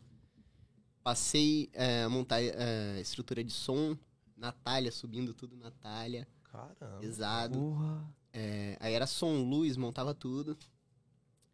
[1.03, 3.97] Passei é, a montar é, estrutura de som,
[4.37, 6.99] Natália, subindo tudo Natália, Caramba.
[6.99, 7.57] pesado.
[8.33, 10.57] É, aí era som, luz, montava tudo.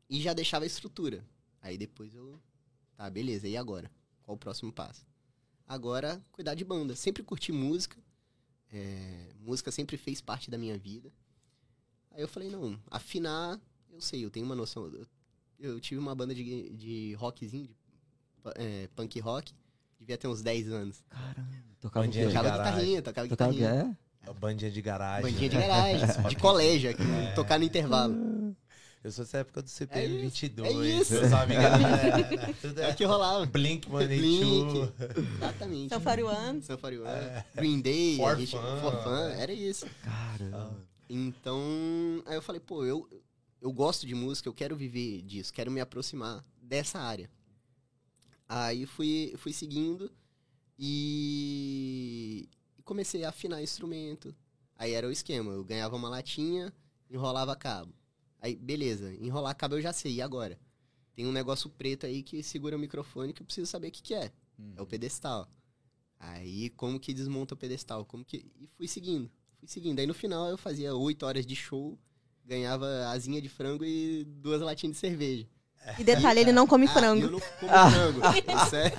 [0.09, 1.25] E já deixava a estrutura.
[1.61, 2.39] Aí depois eu.
[2.95, 3.91] Tá, beleza, e agora?
[4.23, 5.05] Qual o próximo passo?
[5.67, 6.95] Agora, cuidar de banda.
[6.95, 7.97] Sempre curti música.
[8.71, 11.11] é, música sempre fez parte da minha vida.
[12.11, 13.59] Aí eu falei, não, afinar,
[13.91, 14.87] eu sei, eu tenho uma noção.
[14.87, 15.05] Eu,
[15.59, 17.75] eu tive uma banda de, de rockzinho, de
[18.55, 19.53] é, punk rock.
[19.99, 21.03] Devia ter uns 10 anos.
[21.09, 21.67] Caramba.
[21.79, 22.05] Tocava?
[22.05, 23.99] Bandinha de Tocava guitarrinha, tocava Tocava guitarrinha.
[24.25, 25.31] A bandinha de garagem.
[25.31, 27.03] Bandinha de garagem, de colégio, aqui,
[27.35, 28.13] tocar no intervalo.
[29.03, 30.75] Eu sou dessa época do CPM É isso, 22.
[30.75, 31.13] é isso.
[31.13, 33.45] Meus amigos era, tudo É é que rolava.
[33.45, 34.93] Blink, Money Blink.
[35.35, 35.89] Exatamente.
[35.89, 36.61] São Faruan.
[36.61, 38.81] São Faruan, Green Day, For a gente, Fun.
[38.81, 39.85] For Fun, era isso.
[40.03, 40.87] Caramba.
[41.09, 41.61] Então,
[42.25, 43.07] aí eu falei, pô, eu,
[43.61, 47.29] eu gosto de música, eu quero viver disso, quero me aproximar dessa área.
[48.49, 50.11] Aí fui, fui seguindo
[50.77, 54.35] e, e comecei a afinar instrumento.
[54.77, 56.73] Aí era o esquema, eu ganhava uma latinha,
[57.09, 57.93] enrolava cabo.
[58.47, 60.57] Aí, beleza, enrolar cabo eu já sei, e agora?
[61.13, 64.01] Tem um negócio preto aí que segura o microfone que eu preciso saber o que,
[64.01, 64.31] que é.
[64.75, 65.49] É o pedestal.
[66.17, 68.05] Aí, como que desmonta o pedestal?
[68.05, 68.49] Como que...
[68.57, 69.29] E fui seguindo.
[69.59, 69.99] Fui seguindo.
[69.99, 71.99] Aí, no final, eu fazia oito horas de show,
[72.45, 75.45] ganhava asinha de frango e duas latinhas de cerveja.
[75.99, 77.23] E detalhe, ele não come Ah, frango.
[77.25, 78.21] eu não como frango.
[78.65, 78.93] Isso é...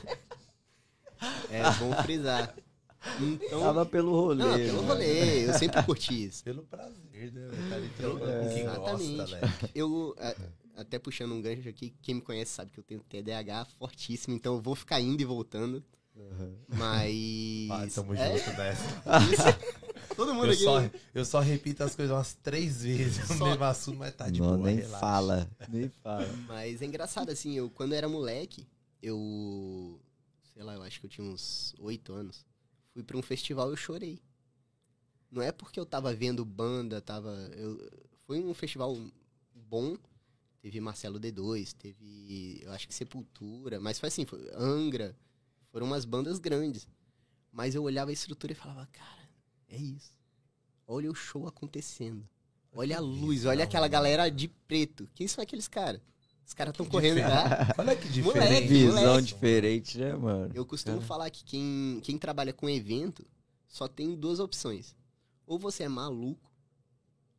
[1.51, 2.55] É bom frisar.
[3.21, 3.61] Então...
[3.61, 4.45] Tava pelo rolê.
[4.45, 4.89] Não, pelo mano.
[4.89, 5.49] rolê.
[5.49, 6.43] Eu sempre curti isso.
[6.45, 7.49] Pelo prazer, né?
[7.69, 9.17] Tá ali trocando quem Exatamente.
[9.17, 9.53] gosta, né?
[9.75, 10.37] Eu, a-
[10.81, 14.55] até puxando um gancho aqui, quem me conhece sabe que eu tenho TDAH fortíssimo, então
[14.55, 15.83] eu vou ficar indo e voltando.
[16.69, 17.69] Mas...
[17.71, 18.83] Ah, tamo é, junto nessa.
[19.33, 19.79] isso.
[20.17, 20.65] Todo mundo Eu aqui...
[20.65, 24.29] só, eu só repito as coisas umas três vezes no Só- mesmo assunto, mas tá
[24.29, 24.99] de Não, boa, nem relaxa.
[24.99, 25.49] fala.
[25.69, 26.29] Nem fala.
[26.49, 28.67] Mas é engraçado, assim, eu quando eu era moleque,
[29.01, 30.01] eu.
[30.55, 32.45] Sei lá, eu acho que eu tinha uns oito anos.
[32.99, 34.21] Fui pra um festival e eu chorei.
[35.31, 37.31] Não é porque eu tava vendo banda, tava.
[37.55, 37.89] Eu,
[38.27, 38.99] foi um festival
[39.55, 39.97] bom.
[40.61, 42.59] Teve Marcelo D2, teve.
[42.61, 45.17] Eu acho que Sepultura, mas foi assim, foi Angra.
[45.71, 46.89] Foram umas bandas grandes.
[47.53, 49.31] Mas eu olhava a estrutura e falava, cara,
[49.69, 50.19] é isso.
[50.85, 52.29] Olha o show acontecendo.
[52.73, 55.09] Olha a luz, olha aquela galera de preto.
[55.15, 56.01] Quem são aqueles caras?
[56.49, 57.75] Os caras estão correndo já.
[57.77, 58.69] Olha que Moleque, diferente.
[58.69, 59.23] Visão moleque.
[59.27, 60.51] diferente, né, mano?
[60.55, 61.07] Eu costumo Cara.
[61.07, 63.23] falar que quem, quem trabalha com evento
[63.69, 64.97] só tem duas opções.
[65.47, 66.51] Ou você é maluco,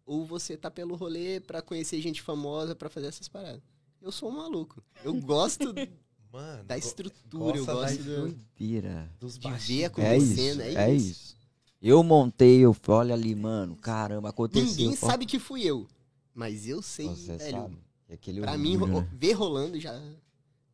[0.05, 3.61] ou você tá pelo rolê pra conhecer gente famosa pra fazer essas paradas.
[3.99, 4.81] Eu sou um maluco.
[5.03, 5.73] Eu gosto
[6.31, 8.15] Mano, da go- estrutura, eu gosta da gosto do-
[8.59, 9.11] Doideira.
[9.19, 9.81] dos de ver bastidores.
[9.81, 10.61] É acontecendo.
[10.61, 11.09] isso, é, é isso.
[11.11, 11.37] isso.
[11.81, 14.67] Eu montei, eu falei, olha ali, mano, caramba, aconteceu.
[14.69, 15.87] Ninguém sabe que fui eu.
[16.33, 17.51] Mas eu sei, Você velho.
[17.57, 17.77] sabe.
[18.09, 19.09] E Aquele Pra mim, orgulho, né?
[19.13, 19.99] ver rolando já,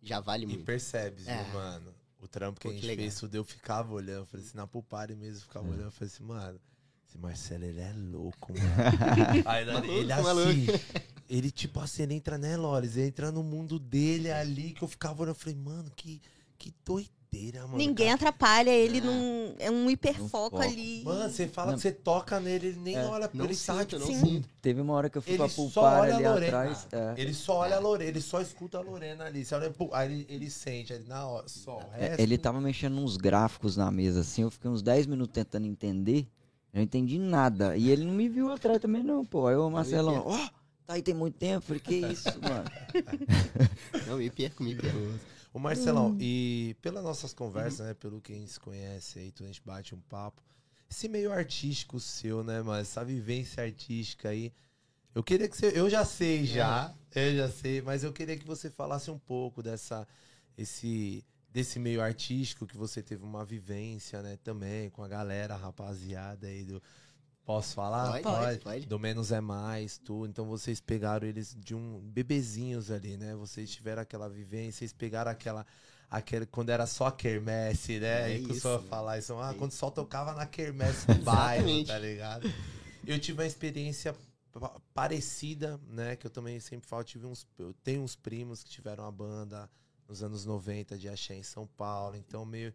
[0.02, 0.64] já vale E muito.
[0.64, 1.54] percebe, viu, É.
[1.54, 1.94] mano?
[2.22, 3.04] O trampo que Pô, a que gente legal.
[3.04, 4.22] fez, tudo eu ficava olhando.
[4.22, 5.70] Eu falei assim, na Pupari mesmo, eu ficava É.
[5.70, 5.86] olhando.
[5.86, 6.60] Eu falei assim, mano,
[7.08, 8.66] esse Marcelo, ele é louco, mano.
[9.46, 10.72] Aí, Maluco, ele assim, maluco.
[11.30, 12.96] ele tipo assim, ele entra, né, Lores?
[12.98, 15.36] Ele entra no mundo dele ali, que eu ficava olhando.
[15.36, 16.22] Eu falei, mano, que,
[16.58, 17.12] que doideira,
[17.64, 17.78] mano.
[17.78, 18.16] Ninguém cara.
[18.16, 19.02] atrapalha ele Ah.
[19.06, 19.56] num.
[19.60, 20.62] É um hiperfoco foco.
[20.62, 21.04] ali.
[21.04, 21.76] Mano, você fala Não.
[21.78, 23.06] que você toca nele, ele nem É.
[23.06, 23.56] olha pra Não ele.
[23.56, 24.48] tá, sinto, não tipo.
[24.62, 26.34] Teve uma hora que eu fui Ele pra pulpar ali Lorena.
[26.48, 26.88] atrás.
[26.92, 27.14] é.
[27.18, 29.44] Ele só olha a Lorena, ele só escuta a Lorena ali.
[29.46, 31.48] Você olha, aí ele, ele sente ali na hora.
[31.48, 31.80] Só.
[31.94, 35.34] É, resto- ele tava mexendo uns gráficos na mesa assim, eu fiquei uns 10 minutos
[35.34, 36.28] tentando entender,
[36.74, 37.76] eu não entendi nada.
[37.78, 39.48] E ele não me viu atrás também não, pô.
[39.48, 40.38] Aí o Marcelão, ó,
[40.86, 42.66] tá aí tem muito tempo, falei, que isso, mano.
[44.08, 44.98] Não, me perco, me perco.
[45.56, 47.94] Ô Marcelão, e pelas nossas conversas, né?
[47.94, 50.44] Pelo que a gente se conhece aí, tudo a gente bate um papo.
[50.92, 52.82] Esse meio artístico seu, né, mano?
[52.82, 54.52] Essa vivência artística aí.
[55.14, 55.72] Eu queria que você.
[55.74, 56.94] Eu já sei já.
[57.16, 60.06] Eu já sei, mas eu queria que você falasse um pouco dessa.
[60.58, 61.24] Esse.
[61.50, 66.48] Desse meio artístico que você teve uma vivência, né, também, com a galera, a rapaziada
[66.48, 66.84] aí do.
[67.46, 68.12] Posso falar?
[68.12, 68.86] Pode, pode, pode.
[68.88, 70.28] Do Menos é Mais, tudo.
[70.30, 73.36] Então vocês pegaram eles de um bebezinhos ali, né?
[73.36, 75.66] Vocês tiveram aquela vivência, vocês pegaram aquela.
[76.10, 78.32] aquele quando era só a quermesse, né?
[78.34, 78.90] É e costumava isso.
[78.90, 79.34] falar isso.
[79.40, 82.52] Ah, É quando só tocava na quermesse do bairro, tá ligado?
[83.06, 84.16] Eu tive uma experiência
[84.52, 86.16] pa- parecida, né?
[86.16, 87.46] Que eu também sempre falo, tive uns.
[87.60, 89.70] Eu tenho uns primos que tiveram a banda
[90.10, 92.16] nos anos 90 de axé em São Paulo.
[92.16, 92.74] Então, meio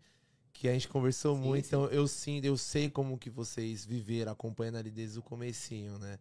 [0.53, 1.69] que a gente conversou Sim, muito, sim.
[1.69, 6.19] então eu sim, eu sei como que vocês viveram, acompanhando ali desde o comecinho, né?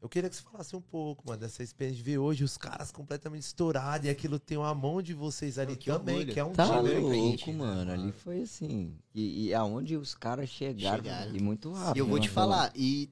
[0.00, 2.92] Eu queria que você falasse um pouco, mano, dessa experiência de ver hoje os caras
[2.92, 6.32] completamente estourados e aquilo tem uma mão de vocês ali que também, orgulho.
[6.34, 7.10] que é um Tá louco,
[7.50, 7.90] né, mano.
[7.90, 8.94] Ali foi assim.
[9.12, 11.34] E, e aonde os caras chegaram, Chegaram.
[11.34, 11.96] e muito rápido.
[11.96, 13.10] E eu vou né, te falar, e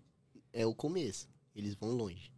[0.53, 1.29] é o começo.
[1.57, 2.31] Eles vão longe.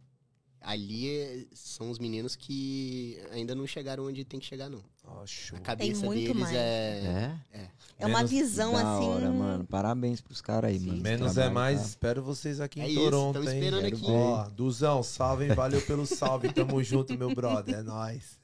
[0.61, 4.83] Ali é- são os meninos que ainda não chegaram onde tem que chegar, não.
[5.25, 5.57] Show.
[5.57, 6.55] A cabeça muito deles mais.
[6.55, 7.37] é.
[7.51, 7.69] É?
[7.99, 9.07] É uma Menos- visão da assim.
[9.07, 9.65] hora, mano.
[9.65, 10.87] Parabéns pros caras aí, Sim.
[10.87, 11.01] mano.
[11.01, 13.45] Menos é mais, tá- espero vocês aqui É em isso, Toronto, hein?
[13.45, 14.05] esperando Quero aqui.
[14.05, 14.11] ver.
[14.11, 15.53] Ó, Duzão, salve, hein?
[15.53, 16.51] Valeu pelo salve.
[16.53, 17.75] Tamo junto, meu brother.
[17.79, 18.39] É nóis.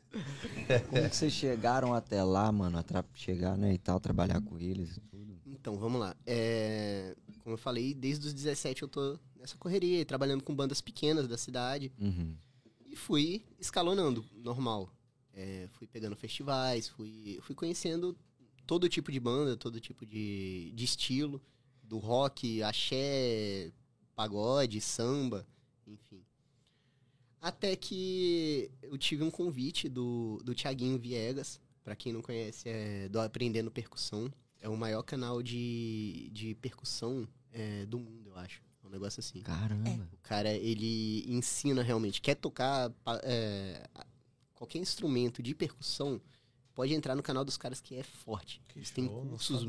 [0.90, 2.78] Como que vocês chegaram até lá, mano?
[2.78, 3.04] Atra...
[3.14, 5.36] Chegar, né, e tal, trabalhar com eles e tudo.
[5.46, 6.16] Então, vamos lá.
[6.26, 11.28] É, Como eu falei, desde os 17 eu tô nessa correria, trabalhando com bandas pequenas
[11.28, 11.92] da cidade.
[12.00, 12.34] Uhum.
[12.88, 14.90] E fui escalonando, normal.
[15.36, 18.18] É, fui pegando festivais, fui, fui conhecendo
[18.66, 21.42] todo tipo de banda, todo tipo de, de estilo.
[21.84, 23.72] Do rock, axé,
[24.16, 25.46] pagode, samba,
[25.86, 26.26] enfim.
[27.40, 31.62] Até que eu tive um convite do, do Thiaguinho Viegas.
[31.84, 34.34] Pra quem não conhece, é do Aprendendo Percussão.
[34.60, 38.64] É o maior canal de, de percussão é, do mundo, eu acho.
[38.84, 39.42] Um negócio assim.
[39.42, 40.10] Caramba.
[40.14, 42.20] O cara, ele ensina realmente.
[42.20, 43.88] Quer tocar é,
[44.56, 46.20] qualquer instrumento de percussão,
[46.74, 48.62] pode entrar no canal dos caras que é forte.
[48.76, 49.68] Eles têm cursos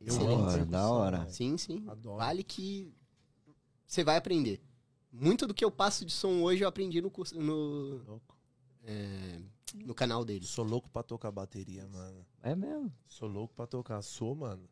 [0.00, 0.54] excelentes.
[0.54, 1.28] hora, da hora.
[1.28, 1.84] Sim, sim.
[1.88, 2.18] Adoro.
[2.18, 2.92] Vale que
[3.86, 4.60] você vai aprender.
[5.12, 8.36] Muito do que eu passo de som hoje eu aprendi no, curso, no, Louco.
[8.84, 9.40] é,
[9.74, 10.46] no canal dele.
[10.46, 12.24] Sou louco pra tocar bateria, mano.
[12.42, 12.92] É mesmo.
[13.08, 14.00] Sou louco pra tocar.
[14.02, 14.68] Sou, mano.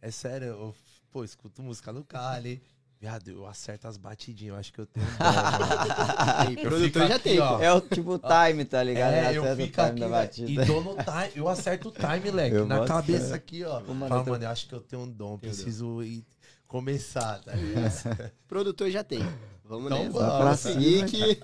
[0.00, 0.74] É sério, eu,
[1.10, 2.62] pô, escuto música no carro ali.
[3.00, 4.52] Viado, eu acerto as batidinhas.
[4.54, 5.06] Eu acho que eu tenho.
[5.18, 7.58] Aí, Eu produtor já aqui, tem, ó.
[7.58, 9.12] É o tipo time, tá ligado?
[9.14, 10.62] É, eu o fico aqui batida.
[10.62, 11.32] e tô no time.
[11.34, 12.56] Eu acerto o time, leque.
[12.56, 13.80] Eu na cabeça aqui, ó.
[13.80, 15.36] Ô, mano, Fala, eu tô- mano, eu acho que eu tenho um dom.
[15.36, 15.54] Entendeu?
[15.56, 16.26] Preciso ir
[16.68, 18.30] começar, tá ligado?
[18.46, 19.20] Produtor já tem.
[19.64, 20.18] Vamos Então nessa.
[20.18, 20.60] vamos.
[20.60, 21.40] Seguir que...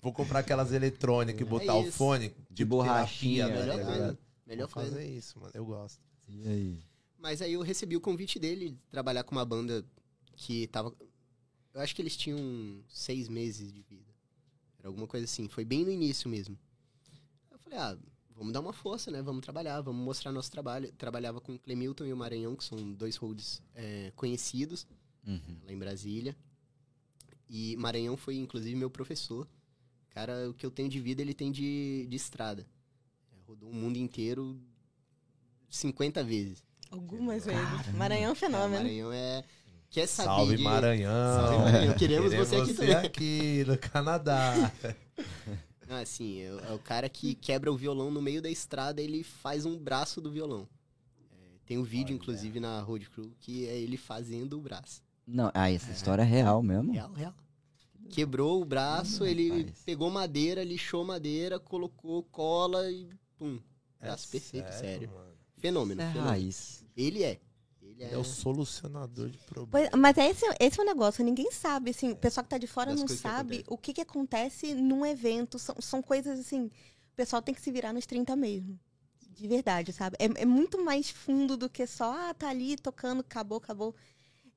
[0.00, 1.92] Vou comprar aquelas eletrônicas e botar o isso.
[1.98, 3.98] fone De borrachinha, terapia, Melhor tá coisa.
[4.00, 4.18] ligado?
[4.46, 4.90] Melhor coisa.
[4.90, 5.50] fazer isso, mano.
[5.54, 6.00] Eu gosto.
[6.28, 6.78] E aí?
[7.18, 9.84] Mas aí eu recebi o convite dele de trabalhar com uma banda
[10.38, 10.94] que tava.
[11.74, 14.14] Eu acho que eles tinham seis meses de vida.
[14.78, 15.48] Era alguma coisa assim.
[15.48, 16.56] Foi bem no início mesmo.
[17.50, 17.98] Eu falei, ah,
[18.34, 19.20] vamos dar uma força, né?
[19.20, 20.92] Vamos trabalhar, vamos mostrar nosso trabalho.
[20.92, 24.86] Trabalhava com o Clemilton e o Maranhão, que são dois holds é, conhecidos
[25.26, 25.58] Uhum.
[25.64, 26.34] lá em Brasília.
[27.50, 29.46] E Maranhão foi, inclusive, meu professor.
[30.10, 32.66] Cara, o que eu tenho de vida, ele tem de, de estrada.
[33.32, 34.58] É, rodou o mundo inteiro
[35.68, 36.62] 50 vezes.
[36.90, 37.94] Algumas vezes.
[37.94, 38.82] Maranhão é um É, fenômeno.
[38.84, 39.44] Maranhão é.
[39.90, 41.34] Quer saber Salve, Maranhão.
[41.36, 41.94] Salve, Maranhão.
[41.98, 42.94] Queremos você aqui também.
[42.94, 44.72] aqui no Canadá.
[45.90, 49.00] Ah, sim, é, o- é o cara que quebra o violão no meio da estrada,
[49.00, 50.68] ele faz um braço do violão.
[51.32, 52.20] É, tem um vídeo, Olha.
[52.22, 55.00] inclusive, na Road Crew, que é ele fazendo o braço.
[55.26, 56.92] Não, ah, essa história é real mesmo?
[56.92, 57.34] Real, real.
[58.10, 59.82] Quebrou o braço, Hum, ele rapaz.
[59.86, 63.58] pegou madeira, lixou madeira, colocou cola e pum.
[63.98, 65.08] Braço perfeito, sério.
[65.10, 65.32] mano.
[65.56, 66.30] Fenômeno, Isso é fenômeno.
[66.30, 66.84] raiz.
[66.94, 67.40] Ele é.
[67.98, 68.14] Ele é.
[68.14, 69.90] É o solucionador de Pois- problemas.
[69.96, 72.90] mas esse, esse é o negócio, ninguém sabe, assim, o pessoal que tá de fora
[72.92, 73.64] Das não que sabe acontecem.
[73.68, 75.58] o que, que acontece num evento.
[75.58, 78.78] São, são coisas assim, o pessoal tem que se virar nos 30 mesmo.
[79.30, 80.16] De verdade, sabe?
[80.18, 83.94] É, é muito mais fundo do que só, ah, tá ali tocando, acabou, acabou.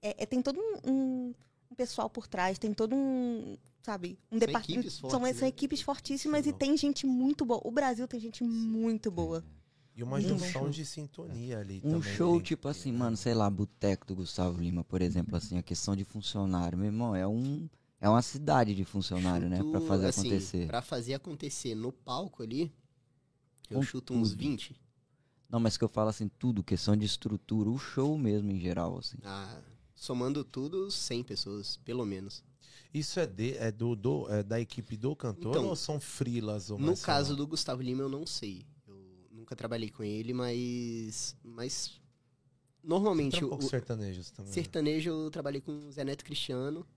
[0.02, 1.36] É, é- tem todo um, um-
[1.72, 4.72] um pessoal por trás, tem todo um, sabe, um São departamento.
[4.88, 5.48] equipes São, fortes, são né?
[5.48, 7.62] equipes fortíssimas Sim, e tem gente muito boa.
[7.64, 9.44] O Brasil tem gente muito boa.
[9.96, 10.70] E uma Um junção show.
[10.70, 12.14] de sintonia ali Um também.
[12.14, 15.96] show tipo assim, mano, sei lá, Boteco do Gustavo Lima, por exemplo, assim, a questão
[15.96, 16.78] de funcionário.
[16.78, 17.70] Meu irmão, é um.
[18.00, 19.58] É uma cidade de funcionário, né?
[19.58, 20.68] Pra Chuto, fazer assim, acontecer.
[20.68, 22.72] Pra fazer acontecer no palco ali,
[23.70, 24.40] eu Com chuto uns tudo.
[24.40, 24.76] 20.
[25.50, 28.98] Não, mas que eu falo assim, tudo, questão de estrutura, o show mesmo em geral,
[28.98, 29.18] assim.
[29.24, 29.60] Ah,
[29.94, 32.44] somando tudo, 100 pessoas, pelo menos.
[32.94, 36.72] Isso é, de, é, do, do- é da equipe do cantor Então, ou são frilas?
[36.72, 38.66] Ou No caso do Gustavo Lima, eu não sei.
[39.52, 41.36] Nunca trabalhei com ele, mas.
[41.44, 42.00] Mas.
[42.82, 44.52] Normalmente, Trampou o, com sertanejos também.
[44.54, 46.88] sertanejo eu trabalhei com o Zé Neto Cristiano.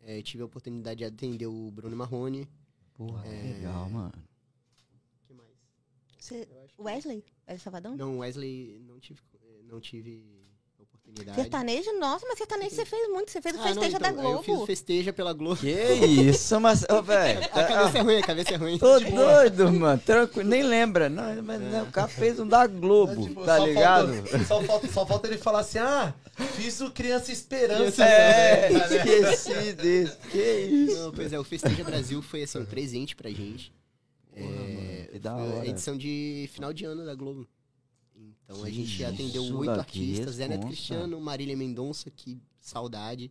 [0.00, 2.48] É, tive a oportunidade de atender o Bruno Marrone.
[2.94, 3.42] Porra, É.
[3.52, 4.12] legal, mano.
[5.26, 5.50] que mais?
[6.18, 7.22] Você- Wesley?
[7.46, 7.94] Wesley Savadão?
[7.96, 9.20] Não, Wesley não tive,
[9.64, 10.39] não tive
[11.10, 11.40] oportunidade.
[11.42, 11.92] Sertanejo?
[11.98, 13.30] Nossa, mas sertanejo você fez muito.
[13.30, 14.66] Você fez o Ah, não, festeja então, da aí Eu fiz o Globo.
[14.66, 15.56] festeja pela Globo.
[15.60, 17.40] Que isso, mas, ô, velho.
[17.52, 18.78] A cabeça é ruim, a cabeça é ruim.
[18.78, 20.00] Tô doido, mano.
[20.04, 20.48] Tranquilo.
[20.48, 21.08] Nem lembra.
[21.08, 24.14] Não, mas não, o cara fez um da Globo, Tipo, tá só ligado?
[24.14, 26.14] falta- só, falta, só falta ele falar assim: ah,
[26.56, 28.04] fiz o Criança Esperança.
[28.04, 29.06] É, tá ligado?
[29.32, 30.16] esqueci desse.
[30.30, 30.96] Que isso?
[30.98, 33.72] Não, pois é, o Festeja Brasil foi assim, um presente pra gente.
[34.32, 35.66] Porra, mano, que da hora.
[35.66, 37.46] edição de final de ano da Globo.
[38.50, 40.66] Então a Que gente atendeu oito artistas, Zé Neto.
[40.66, 43.30] Cristiano, Marília Mendonça, que saudade.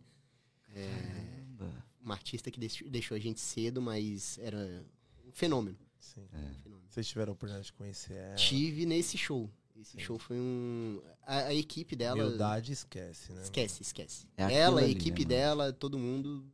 [0.74, 1.84] Caramba.
[2.02, 4.82] Uma artista que deix- deixou a gente cedo, mas era
[5.26, 5.76] um fenômeno.
[5.98, 6.22] Sim.
[6.22, 6.86] um fenômeno.
[6.88, 8.34] Vocês tiveram a oportunidade de conhecer ela.
[8.36, 9.50] Tive nesse show.
[9.76, 11.00] Esse show foi um.
[11.22, 12.22] A, a equipe dela.
[12.24, 13.42] Humildade esquece, né?
[13.42, 14.26] Esquece, esquece.
[14.36, 16.44] É Ela, a equipe né, dela, todo mundo.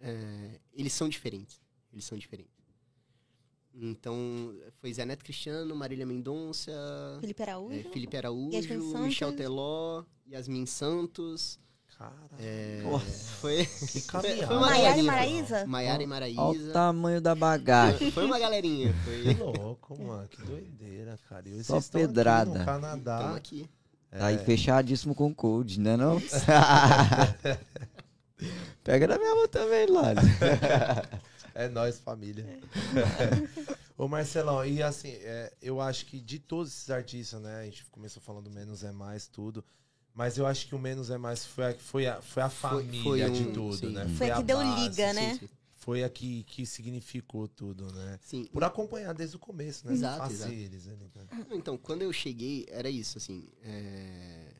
[0.00, 1.60] é, eles são diferentes.
[1.92, 2.59] Eles são diferentes.
[3.74, 6.72] Então, foi Zé Neto Cristiano, Marília Mendonça,
[7.20, 7.78] Felipe Araújo.
[7.78, 8.98] é, Felipe Araújo.
[8.98, 11.58] Michel Teló, Yasmin Santos.
[11.96, 12.16] Caralho.
[12.38, 13.30] é, Nossa.
[13.40, 14.00] foi, Que
[14.46, 15.02] foi uma Maiara e.
[15.02, 15.66] Maraísa?
[15.66, 16.72] Maiara e Olha o Maraísa.
[16.72, 18.10] tamanho da bagagem.
[18.10, 18.92] Foi uma galerinha.
[19.04, 19.34] Que Foi.
[19.34, 20.26] louco, mano.
[20.28, 21.46] Que doideira, cara.
[21.48, 22.58] E Só estão aqui pedrada.
[22.58, 23.16] no Canadá.
[23.18, 23.70] Estamos aqui.
[24.10, 26.18] Tá aí fechadíssimo com o Code, né não?
[28.82, 30.20] Pega na minha mão também, Lali.
[31.54, 32.44] É nós, família.
[33.96, 37.60] Ô Marcelão, e assim, é, eu acho que de todos esses artistas, né?
[37.60, 39.64] A gente começou falando menos é mais, tudo.
[40.14, 42.70] Mas eu acho que o menos é mais foi a, foi a, foi a Foi-
[42.82, 43.92] família foi um- de tudo, sim.
[43.92, 44.08] né?
[44.08, 45.34] Foi a que deu base, liga, né?
[45.34, 45.48] Sim, sim.
[45.76, 48.18] Foi a que, que significou tudo, né?
[48.22, 48.44] Sim.
[48.46, 49.92] Por acompanhar desde o começo, né?
[49.94, 50.52] Exato, exato.
[50.52, 50.96] eles né?
[51.52, 53.48] Então, quando eu cheguei, era isso, assim.
[53.62, 54.52] é,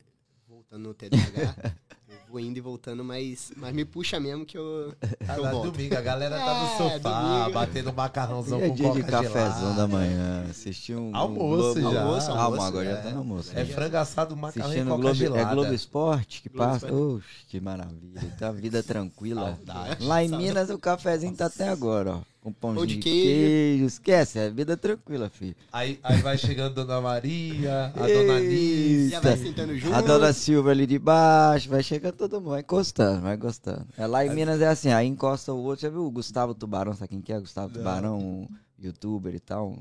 [0.48, 1.74] Voltando no TDAH,
[2.30, 5.50] vou indo e voltando, mas, mas me puxa mesmo que eu, que Tá eu lá,
[5.50, 5.72] volto.
[5.72, 7.52] domingo, a galera tá no É, sofá, domingo.
[7.52, 9.74] batendo macarrãozão Dia com dia de cafezão gelada.
[9.74, 10.46] da manhã.
[10.48, 11.10] Assistir um.
[11.10, 12.02] um Almoço Globo- já.
[12.02, 13.02] Almoço, Calma, almoço, agora já é.
[13.02, 13.50] tá no almoço.
[13.52, 13.64] É né?
[13.64, 15.42] frango assado, macarrão e coca Globo, gelada.
[15.50, 16.92] é Globo Esporte que Globo passa.
[16.94, 18.20] Oxe, que maravilha.
[18.38, 19.56] Tá a vida tranquila.
[19.66, 20.04] Saudade.
[20.04, 22.29] Lá em Minas o cafezinho tá até agora, ó.
[22.40, 23.28] Com pãozinho Pão de queijo.
[23.28, 23.84] queijo.
[23.84, 25.54] Esquece, é vida tranquila, filho.
[25.70, 28.40] Aí, aí vai chegando Dona Maria, a Dona.
[29.10, 29.94] Já vai sentando junto.
[29.94, 33.86] A dona Silva ali de baixo, vai chegando todo mundo, vai encostando, vai encostando.
[33.96, 35.82] É, lá em Minas é assim, aí encosta o outro.
[35.82, 37.38] Já viu o Gustavo Tubarão, sabe quem que é?
[37.38, 38.48] Gustavo Tubarão, um
[38.78, 39.76] youtuber e tal.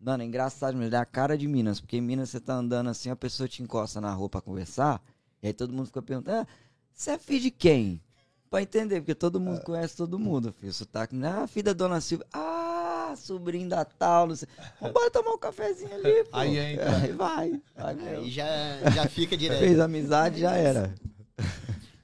[0.00, 2.88] Mano, é engraçado, mas é a cara de Minas, porque em Minas você tá andando
[2.88, 5.02] assim, a pessoa te encosta na rua pra conversar,
[5.42, 6.46] e aí todo mundo fica perguntando, ah,
[6.94, 8.00] você é filho de quem?
[8.50, 10.72] Pra entender, porque todo mundo conhece todo mundo, filho.
[10.72, 14.48] Sotaque, ah, filho da dona Silva, ah, sobrinho da tal, não sei.
[14.80, 16.36] Vambora tomar um cafezinho ali, pô.
[16.36, 16.96] Aí entra.
[17.04, 18.46] Aí vai, vai Aí já,
[18.90, 19.58] já fica direto.
[19.60, 20.94] Fez amizade, já era.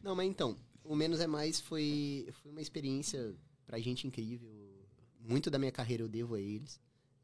[0.02, 3.34] Não, mas então, o Menos é Mais foi, foi uma experiência
[3.66, 4.50] pra gente incrível.
[5.18, 6.78] Muito da minha carreira eu devo a eles.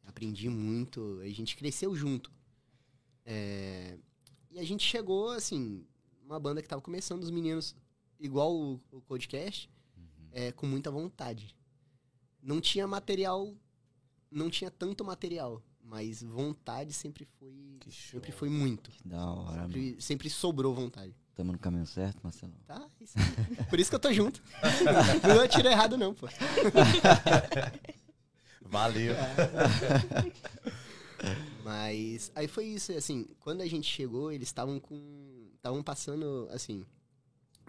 [0.07, 2.33] Aprendi muito, a gente cresceu junto.
[3.27, 3.99] É,
[4.51, 5.85] e a gente chegou, assim,
[6.25, 7.77] uma banda que tava começando, os meninos,
[8.21, 9.69] igual o, o podcast,
[10.33, 11.57] é, com muita vontade.
[12.43, 13.53] Não tinha material,
[14.31, 18.21] não tinha tanto material, mas vontade sempre foi, Que show.
[18.21, 18.91] sempre foi muito.
[18.91, 19.73] Que da hora, mano.
[19.73, 21.15] Sempre, sempre sobrou vontade.
[21.35, 22.53] Tamo no caminho certo, Marcelo?
[22.67, 23.65] Tá, isso aí.
[23.67, 24.43] Por isso que eu tô junto.
[25.27, 26.29] não é tiro errado, não, pô.
[28.63, 29.15] Valeu.
[31.65, 35.51] Mas aí foi isso, assim, quando a gente chegou, eles estavam com.
[35.57, 36.85] estavam passando, assim,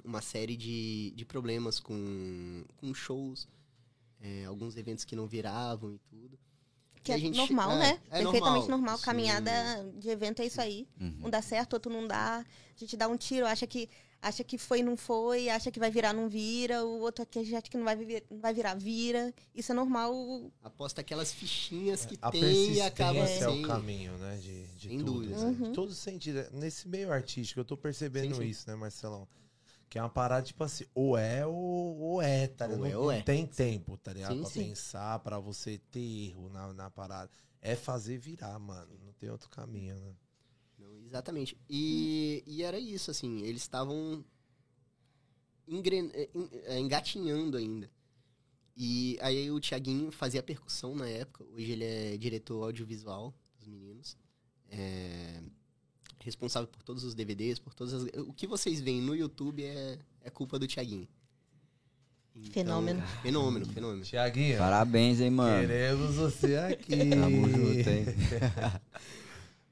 [0.03, 3.47] uma série de, de problemas com, com shows,
[4.19, 6.39] é, alguns eventos que não viravam e tudo.
[7.03, 7.99] Que E é a gente- normal, é, né?
[8.11, 8.97] é Perfeitamente normal, normal.
[8.99, 9.03] sim.
[9.05, 9.51] Caminhada
[9.97, 10.87] de evento é isso aí.
[10.99, 11.21] Uhum.
[11.25, 12.37] Um dá certo, outro não dá.
[12.39, 13.89] A gente dá um tiro, acha que
[14.23, 16.85] acha que foi, não foi, acha que vai virar, não vira.
[16.85, 19.33] O outro aqui acha que não vai, vir, não vai virar, vira.
[19.55, 20.13] Isso é normal.
[20.61, 24.37] Aposta aquelas fichinhas que A tem e acaba persistência é o caminho, né?
[24.39, 25.13] De, de Sem tudo.
[25.13, 25.35] dúvida.
[25.37, 25.43] né?
[25.59, 25.69] Uhum.
[25.69, 26.45] De todo sentido.
[26.53, 28.47] Nesse meio artístico, eu tô percebendo Sim, sim.
[28.47, 29.27] isso, né, Marcelão?
[29.91, 31.53] Que é uma parada, tipo assim, ou é ou,
[31.99, 32.79] ou é, tá ligado?
[32.79, 33.21] Ou é não, ou não é.
[33.23, 34.35] tem tempo, tá ligado?
[34.35, 34.69] Sim, pra sim.
[34.69, 35.99] pensar, pra você ter
[36.29, 37.29] erro na, na parada.
[37.61, 38.97] É fazer virar, mano.
[39.03, 40.15] Não tem outro caminho, né?
[40.79, 41.57] Não, exatamente.
[41.69, 44.23] E, e era isso, assim, eles estavam
[45.67, 47.91] engren- en- eh, engatinhando ainda.
[48.77, 54.17] E aí o Thiaguinho fazia percussão na época, hoje ele é diretor audiovisual dos meninos.
[54.69, 55.43] É
[56.23, 58.03] responsável por todos os DVDs, por todas as...
[58.27, 61.07] O que vocês veem no YouTube é, é culpa do Thiaguinho.
[62.33, 63.01] Então, Fenômeno.
[63.21, 64.03] Fenômeno, fenômeno.
[64.03, 65.67] Tiaguinho, Parabéns, hein, mano.
[65.67, 66.95] queremos você aqui.
[67.11, 68.05] Tamo junto, hein?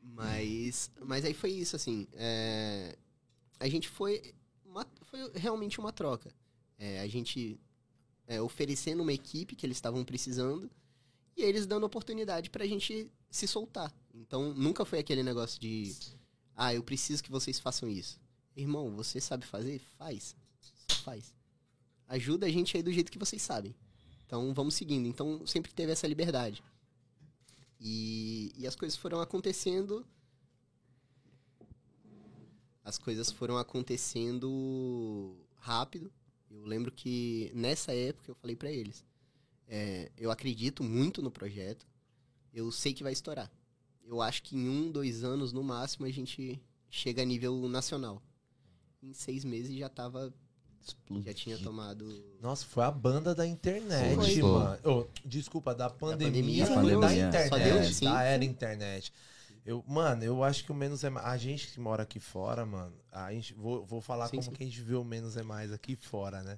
[0.01, 2.05] Mas, mas aí foi isso, assim.
[2.13, 2.97] é,
[3.59, 4.33] a gente foi.
[4.65, 6.29] uma- foi realmente uma troca.
[6.77, 7.57] É, a gente
[8.27, 10.69] é, oferecendo uma equipe que eles estavam precisando
[11.37, 13.93] e eles dando oportunidade pra gente se soltar.
[14.13, 15.95] Então nunca foi aquele negócio de.
[16.61, 18.19] Ah, eu preciso que vocês façam isso.
[18.53, 19.79] Irmão, você sabe fazer?
[19.97, 20.35] Faz.
[20.89, 21.33] Só faz.
[22.05, 23.73] Ajuda a gente aí do jeito que vocês sabem.
[24.25, 25.07] Então vamos seguindo.
[25.07, 26.61] Então sempre teve essa liberdade.
[27.79, 30.05] E, e as coisas foram acontecendo.
[32.83, 36.11] As coisas foram acontecendo rápido.
[36.51, 39.05] Eu lembro que nessa época eu falei pra eles:
[39.65, 41.87] é, eu acredito muito no projeto.
[42.53, 43.49] Eu sei que vai estourar.
[44.09, 48.19] Eu acho que em um, dois anos no máximo a gente chega a nível nacional.
[49.03, 50.33] Em seis meses já tava,
[51.23, 52.05] já tinha tomado.
[52.41, 54.41] Nossa, foi a banda da internet, Foi.
[54.41, 54.79] mano.
[54.83, 57.29] Ô, desculpa, da pandemia, pandemia, foi pandemia.
[57.29, 58.25] da Só internet, deu, sim, da sim.
[58.25, 59.13] era internet.
[59.63, 61.27] Eu, mano, eu acho que o menos é mais.
[61.27, 64.51] A gente que mora aqui fora, mano, a gente, vou, vou falar Sim, como sim.
[64.53, 66.57] que a gente vê o menos é mais aqui fora, né?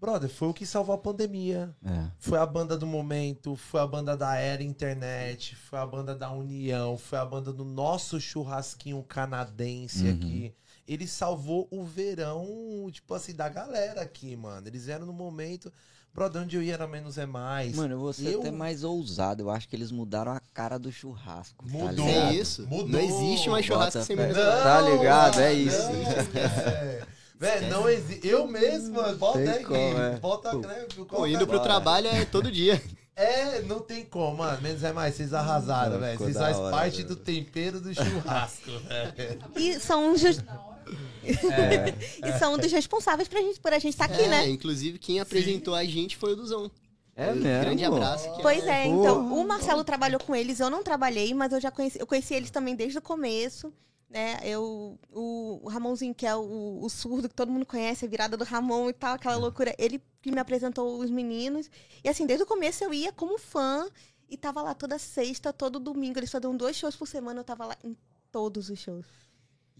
[0.00, 1.74] Brother, foi o que salvou a pandemia.
[1.84, 2.04] É.
[2.18, 6.30] Foi a banda do momento, foi a banda da era internet, foi a banda da
[6.30, 10.14] União, foi a banda do nosso churrasquinho canadense Uhum.
[10.14, 10.54] aqui.
[10.88, 14.66] Ele salvou o verão, tipo assim, da galera aqui, mano.
[14.66, 15.70] Eles eram no momento.
[16.12, 17.76] Brother, onde eu ia era menos é mais.
[17.76, 19.42] Mano, eu vou ser Eu- até mais ousado.
[19.44, 21.64] Eu acho que eles mudaram a cara do churrasco.
[21.64, 22.06] tá Mudou.
[22.06, 22.30] ligado?
[22.30, 22.66] É isso.
[22.66, 22.88] Mudou.
[22.88, 24.62] Não existe mais churrasco Bota sem menos Não, é mais.
[24.64, 25.40] Tá ligado?
[25.40, 25.82] É não, isso.
[26.36, 27.06] é.
[27.40, 28.28] Véi, não existe.
[28.28, 29.64] Eu mesmo, mano, volta aí.
[29.64, 30.16] como, é.
[30.20, 30.86] Volta, né?
[31.08, 31.62] Pô, indo pro Bora.
[31.62, 32.80] trabalho é todo dia.
[33.16, 34.62] É, não tem como, mano.
[34.62, 35.14] Menos é mais.
[35.14, 36.18] Vocês arrasaram, velho.
[36.18, 37.08] Vocês fazem hora, parte velho.
[37.08, 39.38] do tempero do churrasco, velho.
[39.56, 40.32] E são, os É.
[42.26, 44.48] e são um dos responsáveis pra gente, por a gente estar aqui, É, né?
[44.48, 46.70] Inclusive, quem apresentou a gente foi o Duzão.
[47.14, 47.60] É Um mesmo.
[47.64, 48.32] Grande abraço.
[48.36, 49.40] que Pois é, então, Porra.
[49.42, 52.50] o Marcelo trabalhou com eles, eu não trabalhei, mas eu já conheci, eu conheci eles
[52.50, 53.70] também desde o começo,
[54.10, 54.40] né?
[54.42, 58.36] Eu, o, o Ramonzinho, que é o, o surdo que todo mundo conhece, a virada
[58.36, 61.70] do Ramon e tal, aquela loucura, ele que me apresentou os meninos.
[62.02, 63.88] E assim, desde o começo eu ia como fã
[64.28, 67.64] e tava lá toda sexta, todo domingo, eles faziam dois shows por semana, eu tava
[67.64, 67.96] lá em
[68.32, 69.06] todos os shows.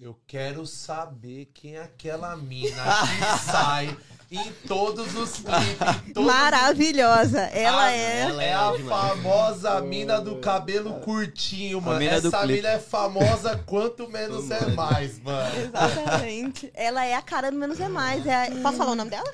[0.00, 3.98] Eu quero saber quem é aquela mina que sai
[4.30, 6.08] em todos os clipes.
[6.08, 7.40] em todos Maravilhosa!
[7.40, 8.20] Ela Ah, é.
[8.20, 8.88] ela É a demais.
[9.00, 11.98] famosa mina do cabelo curtinho, mano.
[11.98, 15.50] mina Essa mina é famosa quanto menos é mais, mano.
[15.60, 16.70] Exatamente.
[16.74, 18.24] Ela é a cara do Menos é Mais.
[18.26, 19.32] É a- Posso falar o nome dela?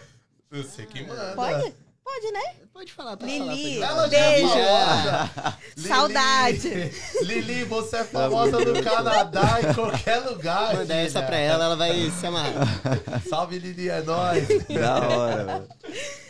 [0.50, 1.32] Eu sei que manda.
[1.34, 1.74] Pode?
[2.04, 2.54] Pode, né?
[2.76, 3.80] Pode falar, pode Lili.
[3.80, 4.04] falar.
[4.04, 4.48] É Beijo.
[4.50, 5.58] famosa.
[5.78, 5.88] Lili.
[5.88, 6.92] Saudade.
[7.22, 10.74] Lili, você é famosa no Canadá, em qualquer lugar.
[10.74, 12.52] Manda essa pra ela, ela vai se amar.
[13.30, 14.46] Salve, Lili, é nóis.
[14.68, 15.68] Da hora, velho.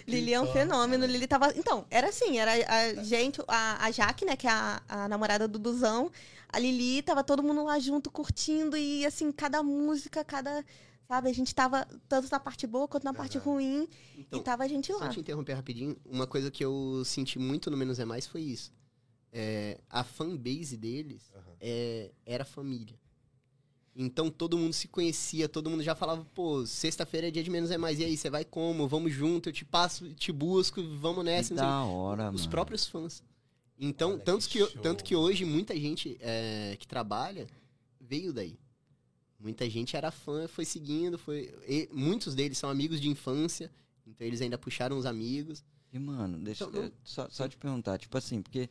[0.07, 1.05] Lili é um fenômeno.
[1.05, 1.53] Lili tava.
[1.57, 5.49] Então, era assim, era a gente, a, a Jaque, né, que é a, a namorada
[5.49, 6.13] do Duzão.
[6.49, 10.65] A Lili tava todo mundo lá junto, curtindo, e assim, cada música, cada.
[11.09, 13.89] Sabe, a gente tava tanto na parte boa quanto na parte ruim.
[14.19, 15.09] Então, e tava a gente Só lá.
[15.09, 18.73] te interromper rapidinho, uma coisa que eu senti muito no Menos é Mais foi isso.
[19.33, 22.99] É, a fanbase deles é, era família.
[23.95, 27.71] Então todo mundo se conhecia, todo mundo já falava, pô, sexta-feira é dia de Menos
[27.71, 28.87] é Mais, e aí, você vai como?
[28.87, 31.55] Vamos junto, eu te passo, te busco, vamos nessa.
[31.55, 32.51] Que da hora, os mano.
[32.51, 33.23] próprios fãs.
[33.79, 37.47] Então, Olha tanto que que, tanto que hoje muita gente é, que trabalha
[38.01, 38.59] veio daí.
[39.39, 41.53] Muita gente era fã, foi seguindo, foi.
[41.69, 43.71] e muitos deles são amigos de infância,
[44.07, 45.65] então eles ainda puxaram os amigos.
[45.93, 48.69] E, mano, deixa Então, eu só, só te perguntar, tipo assim, porque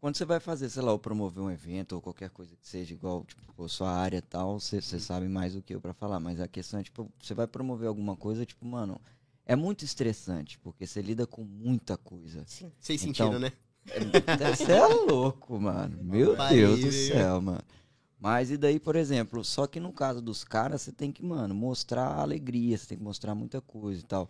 [0.00, 2.94] quando você vai fazer, sei lá, ou promover um evento ou qualquer coisa que seja
[2.94, 6.18] igual, tipo, sua área e tal, você você sabe mais do que eu pra falar,
[6.18, 8.98] mas a questão é, tipo, você vai promover alguma coisa, tipo, mano,
[9.44, 12.42] é muito estressante, porque você lida com muita coisa.
[12.46, 12.72] Sim.
[12.78, 13.52] Vocês Então, sentiram, né?
[14.56, 15.98] Você é louco, mano.
[16.02, 17.62] Meu Deus do céu, mano.
[18.20, 21.54] Mas e daí, por exemplo, só que no caso dos caras, você tem que, mano,
[21.54, 24.28] mostrar alegria, você tem que mostrar muita coisa e tal.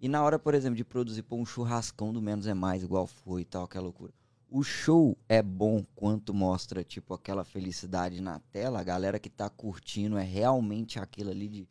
[0.00, 3.08] E na hora, por exemplo, de produzir pô, um churrascão do Menos é Mais, igual
[3.08, 4.12] foi e tal, aquela loucura.
[4.48, 8.78] O show é bom quanto mostra, tipo, aquela felicidade na tela.
[8.78, 11.68] A galera que tá curtindo é realmente aquilo ali de.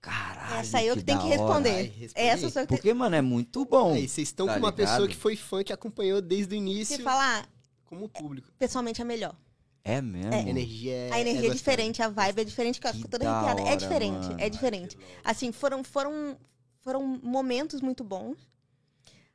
[0.00, 0.56] Caralho.
[0.56, 1.76] Essa aí eu que tenho da que hora." responder.
[1.76, 2.10] Ai.
[2.16, 3.92] Essa eu que tenho Porque, mano, é muito bom.
[3.92, 4.88] Aí, vocês estão tá com uma ligado?
[4.88, 7.48] pessoa que foi fã, que acompanhou desde o início, que falar.
[7.84, 8.50] como público.
[8.58, 9.36] Pessoalmente é melhor.
[9.84, 10.32] É mesmo.
[10.32, 11.12] A energia é.
[11.12, 11.58] A energia é, gostosa.
[11.58, 13.60] diferente, a vibe é diferente, que eu Que fico toda da arrepiada.
[13.60, 14.40] É hora, diferente, mano.
[14.40, 14.98] é diferente.
[15.22, 16.38] Assim, foram, foram,
[16.80, 18.38] foram momentos muito bons.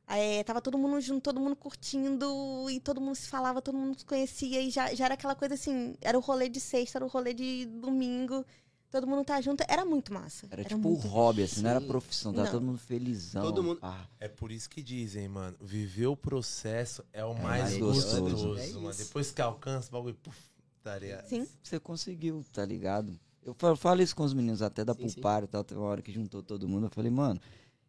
[0.07, 3.99] É, tava todo mundo junto, todo mundo curtindo, e todo mundo se falava, todo mundo
[3.99, 7.05] se conhecia, e já, já era aquela coisa assim, era o rolê de sexta, era
[7.05, 8.43] o rolê de domingo,
[8.89, 10.47] todo mundo tá junto, era muito massa.
[10.49, 11.07] Era tipo muito...
[11.07, 12.51] um hobby, assim, não era profissão, tava Não.
[12.51, 13.41] todo mundo felizão.
[13.43, 13.79] Todo mundo-.
[14.19, 18.21] É por isso que dizem, mano, viver o processo é o É mais, mais gostoso,
[18.55, 18.89] gostoso.
[18.89, 18.93] É.
[18.93, 20.37] Depois que alcança, o bagulho, puf,
[20.83, 21.27] tá ligado?
[21.27, 21.47] Sim.
[21.61, 23.19] Você conseguiu, tá ligado?
[23.43, 24.93] Eu falo, falo isso com os meninos até da.
[24.93, 27.39] Pulpar e tal, teve uma hora que juntou todo mundo, eu falei, mano,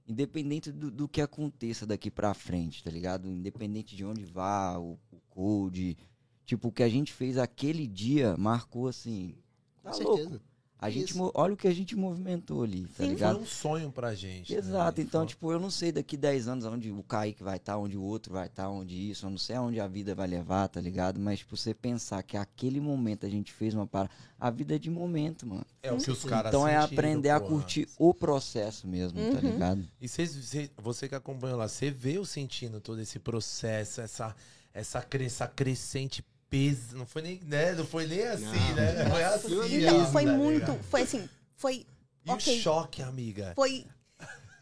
[0.06, 3.28] independente do, do que aconteça daqui pra frente, tá ligado?
[3.28, 5.96] Independente de onde vá, o, o code,
[6.44, 9.34] tipo, o que a gente fez aquele dia marcou, assim,
[9.82, 10.30] Com tá certeza.
[10.30, 10.49] louco.
[10.82, 11.30] A gente, Isso.
[11.34, 13.10] olha o que a gente movimentou ali, tá Sim.
[13.10, 13.34] ligado?
[13.34, 14.50] Foi um sonho pra gente.
[14.52, 14.58] né?
[14.58, 17.58] Exato, E então, foi- tipo, eu não sei daqui 10 anos onde o Kaique vai
[17.58, 20.26] estar, onde o outro vai estar, onde isso, eu não sei aonde a vida vai
[20.26, 21.20] levar, tá ligado?
[21.20, 24.10] Mas, tipo, você pensar que aquele momento a gente fez uma parada.
[24.40, 25.66] A vida é de momento, mano.
[25.82, 29.52] é o que os caras Então é aprender a curtir o processo mesmo, tá Uhum.
[29.52, 29.88] ligado?
[30.00, 34.34] E cês, cê- você que acompanhou lá, você veio sentindo todo esse processo, essa,
[34.72, 36.96] essa, essa crescente peso.
[36.96, 37.72] Não foi nem, né?
[37.72, 38.74] Não foi nem assim, Não.
[38.74, 39.08] né?
[39.10, 39.76] Foi assim.
[39.76, 41.86] Então, mesmo, foi muito, foi assim, foi
[42.26, 42.58] E ok.
[42.58, 43.52] o choque, amiga.
[43.54, 43.86] Foi.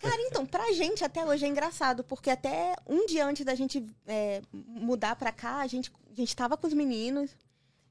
[0.00, 3.84] Cara, então, pra gente até hoje é engraçado, porque até um dia antes da gente
[4.06, 7.30] é, mudar pra cá, a gente, a gente tava com os meninos.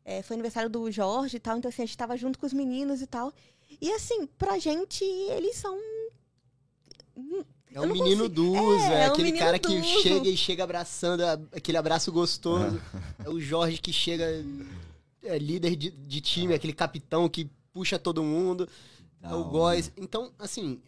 [0.05, 2.53] é, foi aniversário do Jorge e tal, então assim, a gente tava junto com os
[2.53, 3.33] meninos e tal.
[3.81, 5.77] E assim, pra gente, eles são.
[7.73, 10.37] É Eu um não menino consigo- É, é, é um aquele cara que chega e
[10.37, 11.21] chega abraçando,
[11.53, 12.81] aquele abraço gostoso.
[13.25, 14.25] É o Jorge que chega,
[15.23, 18.67] é líder de, de time, aquele capitão que puxa todo mundo.
[19.19, 19.43] Da É o.
[19.45, 19.91] Góis.
[19.97, 20.79] Então, assim,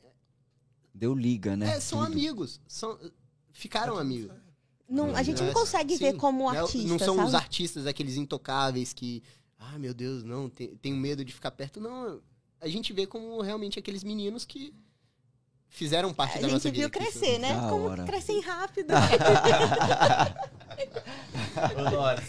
[0.94, 1.76] Deu liga, né?
[1.76, 2.12] é, são Tudo.
[2.14, 2.60] amigos.
[2.68, 2.98] São,
[3.52, 4.36] ficaram amigos.
[4.88, 6.88] Não, a gente não É, consegue ver sim, como Não é- artista.
[6.88, 7.28] Não são sabe?
[7.28, 9.22] os artistas, aqueles intocáveis que.
[9.60, 11.80] Ah, meu Deus, não, te- tenho medo de ficar perto.
[11.82, 12.22] Não,
[12.62, 14.74] a gente vê como realmente aqueles meninos que
[15.70, 16.78] fizeram parte A da nossa gente vida.
[16.84, 17.54] viu que crescer, né?
[17.54, 18.04] Da Como hora.
[18.04, 18.94] crescem rápido.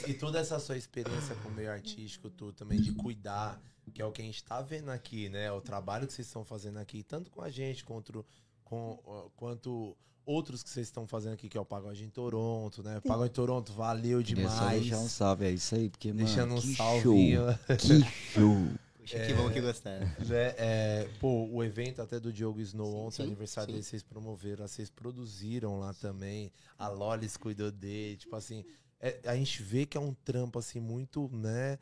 [0.07, 3.61] E toda essa sua experiência com o meio artístico, tu também de cuidar,
[3.93, 5.51] que é o que a gente tá vendo aqui, né?
[5.53, 8.25] O trabalho que vocês estão fazendo aqui, tanto com a gente quanto,
[8.65, 8.99] com,
[9.37, 13.01] quanto outros que vocês estão fazendo aqui, que é o Pagode em Toronto, né?
[13.01, 14.81] Pagode em Toronto, valeu demais.
[14.83, 17.47] deixar um salve, é isso aí, porque, mano, Deixando um que salvinho.
[17.47, 18.69] show, que show.
[19.01, 20.07] Poxa, que bom que gostaram.
[20.29, 20.55] né?
[20.57, 23.73] É, pô, o evento até do Diogo Snow Sim, ontem, sim, aniversário sim.
[23.73, 26.53] dele, vocês promoveram, vocês produziram lá também.
[26.79, 28.65] A Lolis cuidou dele, tipo assim,
[29.01, 31.79] é, a gente vê que é um trampo assim muito, né,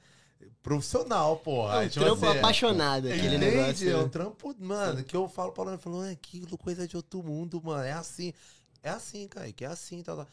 [0.62, 1.76] profissional, porra.
[1.76, 3.38] É um Tipo trampo assim, é- apaixonado, aquele Entende?
[3.38, 3.90] negócio.
[3.90, 7.22] É um trampo, mano, que eu falo pra ela, falou, é aquilo, coisa de outro
[7.22, 8.32] mundo, mano, é assim.
[8.82, 10.28] É assim, Kaique, é assim, tal, tal.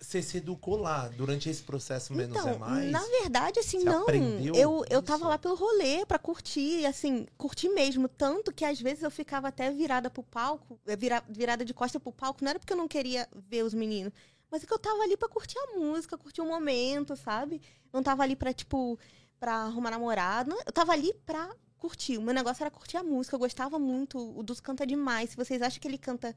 [0.00, 2.90] Você se educou lá durante esse processo menos então, é mais?
[2.90, 4.06] na verdade, assim, Você não.
[4.54, 5.02] Eu, eu isso?
[5.02, 8.08] tava lá pelo rolê pra curtir, assim, curtir mesmo.
[8.08, 12.00] Tanto que às vezes eu ficava até virada pro palco, eh, vira- virada de costa
[12.00, 12.42] pro palco.
[12.42, 14.12] Não era porque eu não queria ver os meninos,
[14.50, 17.60] mas é que eu tava ali pra curtir a música, curtir o momento, sabe?
[17.92, 18.98] Não tava ali pra, tipo,
[19.38, 20.56] pra arrumar namorado.
[20.64, 22.16] Eu tava ali pra curtir.
[22.16, 23.34] O meu negócio era curtir a música.
[23.36, 24.18] Eu gostava muito.
[24.38, 25.30] O Dus canta demais.
[25.30, 26.34] Se vocês acham que ele canta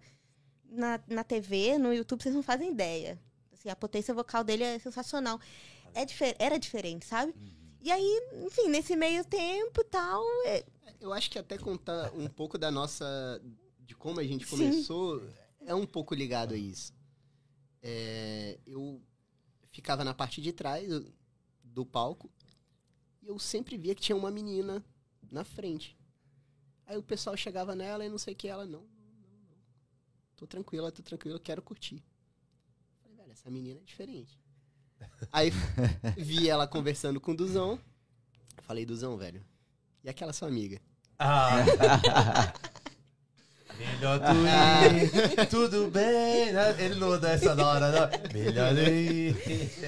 [0.69, 3.17] na, na TV, no YouTube, vocês não fazem ideia.
[3.65, 5.39] Assim, a potência vocal dele é sensacional.
[5.93, 7.33] É difer era diferente, sabe?
[7.81, 10.65] E aí, enfim, nesse meio tempo e tal, é-
[10.99, 13.41] Eu acho que até contar um pouco da nossa.
[13.79, 14.49] de como a gente Sim.
[14.51, 15.21] começou
[15.65, 16.93] é um pouco ligado a isso.
[17.81, 18.99] É, eu
[19.71, 20.87] ficava na parte de trás
[21.63, 22.31] do- palco
[23.21, 24.83] e eu sempre via que tinha uma menina
[25.31, 25.95] na frente.
[26.87, 29.57] Aí o pessoal chegava nela e não sei o que, ela, não, não, não, não.
[30.35, 32.03] Tô tranquila, tô tranquila, quero curtir.
[33.45, 34.39] Essa menina é diferente.
[35.31, 35.51] Aí
[36.17, 37.79] vi ela conversando com o Duzão.
[38.63, 39.45] Falei, Duzão, velho,
[40.03, 40.81] e aquela sua amiga?
[41.19, 41.57] Ah,
[43.77, 46.53] Melhor tu ir, tudo bem.
[46.53, 46.83] né?
[46.83, 48.09] Ele não dá essa na hora, não.
[48.33, 49.35] Melhor ir.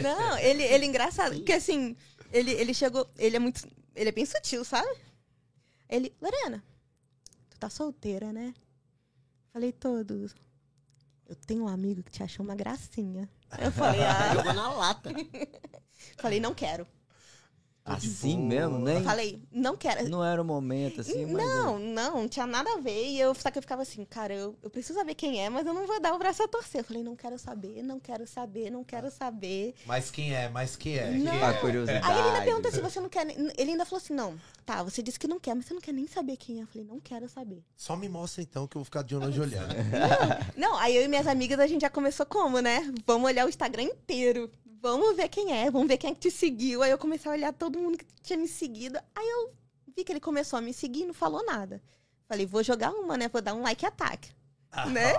[0.03, 1.95] Não, ele, ele é engraçado, porque assim,
[2.31, 4.87] ele, ele chegou, ele é muito, ele é bem sutil, sabe?
[5.89, 6.63] Ele, Lorena,
[7.49, 8.53] tu tá solteira, né?
[9.51, 10.35] Falei, todos.
[11.27, 13.29] Eu tenho um amigo que te achou uma gracinha.
[13.59, 15.11] Eu falei, ah, Jogou na lata.
[16.17, 16.87] falei, não quero.
[17.87, 18.47] Assim boa.
[18.47, 19.01] mesmo, nem.
[19.01, 20.09] Falei, não quero.
[20.09, 21.45] Não era o momento, assim, mas.
[21.45, 23.07] não, não, não tinha nada a ver.
[23.07, 25.65] E eu, só que eu ficava assim, cara, eu, eu preciso saber quem é, mas
[25.65, 26.81] eu não vou dar o braço a torcer.
[26.81, 29.73] Eu falei, não quero saber, não quero saber, não quero saber.
[29.85, 30.49] Mas quem é?
[30.49, 31.11] Mas quem é?
[31.11, 31.31] Não.
[31.31, 31.53] Quem A é?
[31.53, 32.05] curiosidade.
[32.05, 33.27] Aí ele ainda perguntou se você não quer.
[33.57, 35.93] Ele ainda falou assim: não, tá, você disse que não quer, mas você não quer
[35.93, 36.63] nem saber quem é.
[36.63, 37.63] Eu falei, não quero saber.
[37.75, 39.73] Só me mostra então que eu vou ficar de longe olhando.
[40.57, 42.91] Não, aí eu e minhas amigas a gente já começou como, né?
[43.05, 44.49] Vamos olhar o Instagram inteiro.
[44.81, 46.83] Vamos ver quem é, vamos ver quem é que te seguiu.
[46.83, 48.99] Aí eu comecei a olhar todo mundo que tinha me seguido.
[49.15, 49.53] Aí eu
[49.95, 51.81] vi que ele começou a me seguir e não falou nada.
[52.27, 53.27] Falei, vou jogar uma, né?
[53.29, 54.29] Vou dar um like ataque.
[54.91, 55.13] Né?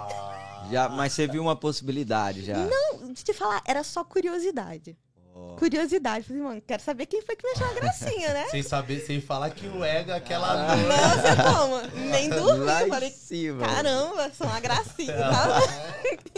[0.70, 2.54] Já, mas você viu uma possibilidade já.
[2.56, 4.96] Não, de te falar, era só curiosidade.
[5.34, 5.56] Ó.
[5.56, 6.26] Curiosidade.
[6.26, 8.46] Falei, mano, quero saber quem foi que me achou uma gracinha, né?
[8.52, 10.76] Sem saber, sem falar que o ego é aquela Ah.
[10.76, 10.86] dor.
[10.86, 11.42] Nossa,
[11.90, 12.08] como?
[12.10, 12.64] Nem dormi.
[12.64, 13.66] Lá Falei, cima.
[13.66, 15.60] Caramba, sou uma gracinha, tá?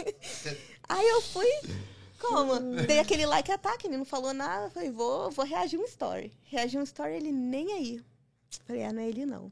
[0.89, 1.47] Aí eu fui,
[2.21, 2.59] como?
[2.87, 4.69] Dei aquele like ataque, ele não falou nada.
[4.69, 6.31] Falei, vou, vou reagir um story.
[6.43, 8.01] Reagir um story, ele nem aí.
[8.65, 9.51] Falei, ah, não é ele não.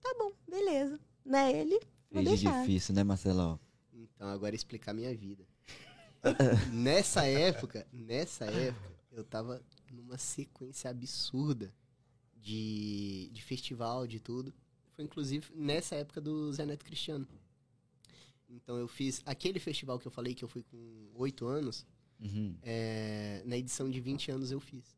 [0.00, 0.98] Tá bom, beleza.
[1.24, 2.60] Não é ele, vou Fez deixar.
[2.60, 3.60] difícil, né, Marcelão?
[3.92, 5.46] Então, agora explicar minha vida.
[6.72, 9.62] nessa época, nessa época, eu tava
[9.92, 11.72] numa sequência absurda
[12.34, 14.52] de, de festival, de tudo.
[14.92, 17.26] Foi inclusive nessa época do Zé Neto Cristiano.
[18.48, 21.86] Então eu fiz aquele festival que eu falei que eu fui com oito anos,
[22.20, 22.56] Uhum.
[22.62, 24.96] é, na edição de 20 anos eu fiz.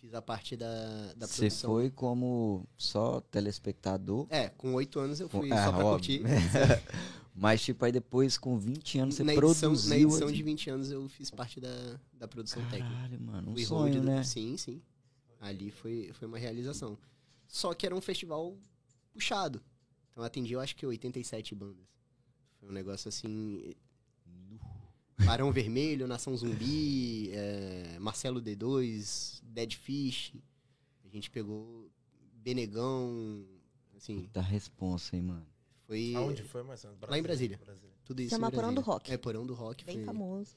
[0.00, 1.70] Fiz a parte da, da Você produção.
[1.70, 4.26] foi como só telespectador.
[4.30, 6.20] É, com oito anos eu fui Com- é, só pra óbvio.
[6.20, 6.22] curtir.
[7.34, 9.88] Mas, tipo, aí depois, com 20 anos, você na edição, produziu.
[9.90, 12.94] na edição de 20 anos eu fiz parte da, da produção técnica.
[12.94, 14.22] Caralho, mano, um Fui sonho, road do- né?
[14.22, 14.80] Sim, sim.
[15.40, 16.96] Ali foi, foi uma realização.
[17.48, 18.56] Só que era um festival
[19.12, 19.60] puxado.
[20.12, 21.84] Então eu atendi, eu acho que 87 bandas.
[22.60, 23.74] Foi um negócio assim.
[25.24, 30.32] Barão Vermelho, Nação Zumbi, é, Marcelo D2, Dead Fish.
[31.04, 31.90] A gente pegou
[32.34, 33.44] Benegão.
[33.96, 35.46] Assim, Puta responsa, hein, mano.
[35.86, 36.14] foi.
[36.16, 36.96] Aonde foi, Marcelo?
[37.08, 37.58] Lá em Brasília.
[38.04, 38.30] Tudo isso.
[38.30, 38.94] Chama Porão do Brasília.
[38.94, 39.12] Rock.
[39.12, 39.84] É, Porão do Rock.
[39.84, 40.56] Bem foi famoso.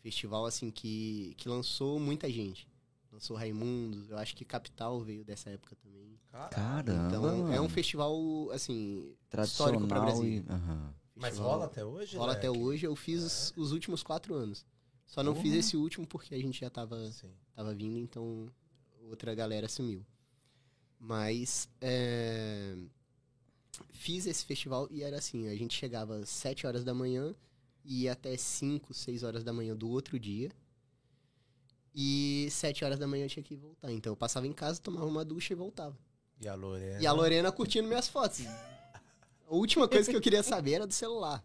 [0.00, 2.66] festival assim que, que lançou muita gente.
[3.10, 6.18] Lançou Raimundos, eu acho que Capital veio dessa época também.
[6.30, 8.14] Caramba, Então é um festival
[8.52, 10.44] assim histórico pra Tradicional Brasília.
[10.46, 10.52] e...
[10.52, 10.94] aham.
[11.18, 12.16] Mas Festival- rola até hoje?
[12.16, 12.38] rola né?
[12.38, 12.86] até hoje.
[12.86, 14.64] Eu fiz os, os últimos quatro anos.
[15.06, 15.56] Só não fiz Porra.
[15.56, 17.30] esse último porque a gente já tava, Sim.
[17.54, 18.46] tava vindo, então
[19.08, 20.04] outra galera assumiu.
[21.00, 22.76] Mas é,
[23.90, 27.34] fiz esse festival e era assim, a gente chegava às 7 horas da manhã
[27.84, 30.50] e ia até 5, 6 horas da manhã do outro dia.
[31.94, 33.90] E 7 horas da manhã eu tinha que voltar.
[33.90, 35.96] Então eu passava em casa, tomava uma ducha e voltava.
[36.40, 37.00] E a Lorena?
[37.00, 38.40] E a Lorena curtindo minhas fotos.
[39.50, 41.42] A última coisa que eu queria saber era do celular.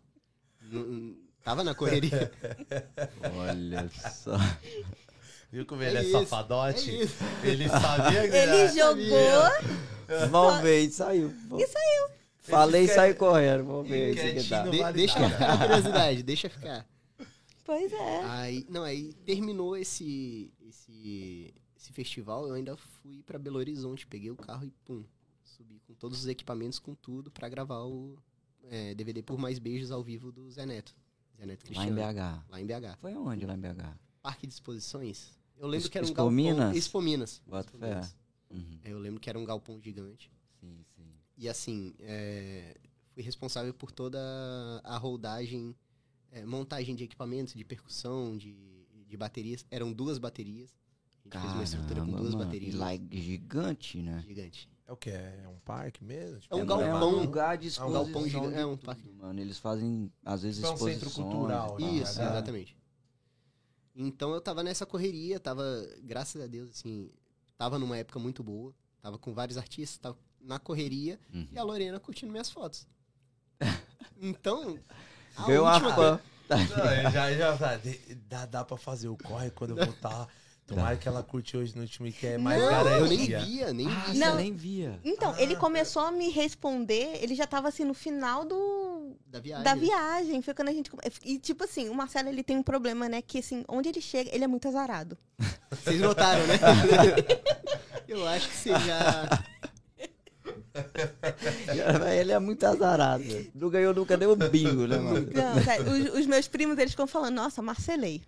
[0.62, 2.32] Não- Tava na correria.
[3.38, 4.38] Olha só.
[5.52, 6.90] Viu como ele é, É isso, safadote?
[6.92, 7.48] é.
[7.48, 10.28] Ele sabia que Ele era- jogou.
[10.30, 11.30] Vamos ver, e saiu.
[11.58, 12.10] E saiu.
[12.40, 13.64] Falei e saiu correndo.
[13.66, 14.66] Vamos ver isso que dá.
[14.66, 15.34] no De- deixa nada.
[15.34, 16.86] ficar a curiosidade, deixa ficar.
[17.66, 18.24] Pois é.
[18.26, 24.32] Aí, não, aí terminou esse, esse, esse festival, eu ainda fui pra Belo Horizonte, peguei
[24.32, 25.04] o carro e pum,
[25.86, 28.18] com todos os equipamentos, com tudo, pra gravar o
[28.64, 30.96] é, DVD Por Mais Beijos ao vivo do Zé Neto.
[31.38, 31.96] Zé Neto Lá em Cristiano.
[31.96, 32.46] BH.
[32.50, 32.98] Lá em BH.
[33.00, 33.98] Foi onde lá em BH?
[34.22, 35.38] Parque de Exposições.
[35.58, 36.32] Eu lembro que era um Expo galpão...
[36.32, 36.76] Minas?
[36.76, 37.42] Expo Minas.
[37.46, 37.90] Bota Expo fé.
[37.90, 38.16] Minas.
[38.50, 38.80] Uhum.
[38.84, 40.32] Eu lembro que era um galpão gigante.
[40.60, 41.04] Sim, sim.
[41.38, 42.78] E assim, é,
[43.12, 44.20] fui responsável por toda
[44.84, 45.76] a rodagem,
[46.32, 48.56] é, montagem de equipamentos, de percussão, de,
[49.08, 49.66] de baterias.
[49.72, 50.76] Eram duas baterias.
[51.32, 52.46] A gente fez uma estrutura com Caramba, duas mano.
[52.46, 52.74] baterias.
[52.76, 54.24] E lá é gigante, né?
[54.28, 54.70] Gigante.
[54.86, 55.12] É o quê?
[55.12, 56.40] É um parque mesmo?
[56.40, 57.10] Tipo, É um É galpão.
[57.10, 59.10] um lugar de É um exposição galpão gigante, de é um parque.
[59.14, 59.40] mano.
[59.40, 61.28] Eles fazem, às vezes, É um centro exposições.
[61.32, 61.88] cultural, né?
[61.88, 62.26] Isso, É.
[62.26, 62.76] exatamente.
[63.96, 65.64] Então eu tava nessa correria, tava,
[66.02, 67.10] graças a Deus, assim,
[67.58, 68.74] tava numa época muito boa.
[69.02, 71.48] Tava com vários artistas, tava na correria Uhum.
[71.52, 72.88] e a Lorena curtindo minhas fotos.
[74.22, 74.78] Então,
[75.36, 76.22] a Veio uma última fã.
[76.50, 76.58] Não,
[76.94, 77.58] eu já, já,
[78.28, 80.28] dá, dá pra fazer o corre quando eu voltar.
[80.66, 83.40] Tomara que ela curte hoje no time que é mais Não, eu garantia.
[83.40, 84.14] nem via, nem Ah, via.
[84.14, 84.36] você Não.
[84.38, 85.00] nem via.
[85.04, 89.40] Então, Ah, ele começou a me responder, ele já tava assim no final do, Da
[89.42, 89.64] viagem.
[89.66, 90.42] da viagem.
[90.42, 90.90] Foi quando a gente.
[91.24, 93.22] E tipo assim, o Marcelo ele tem um problema, né?
[93.22, 95.18] Que assim, onde ele chega, ele é muito azarado.
[95.70, 96.56] Vocês notaram, né?
[98.08, 99.44] Eu acho que você já.
[102.20, 103.24] Ele é muito azarado.
[103.54, 105.28] Não ganhou nunca nem o bingo, né, mano?
[105.34, 108.22] Não, sério, os, os meus primos, eles ficam falando, nossa, Marcelei.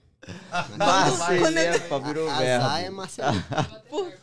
[0.78, 2.96] Marcelefa virou Azar é verbo.
[2.98, 3.44] Marcelo.
[3.90, 4.14] Por-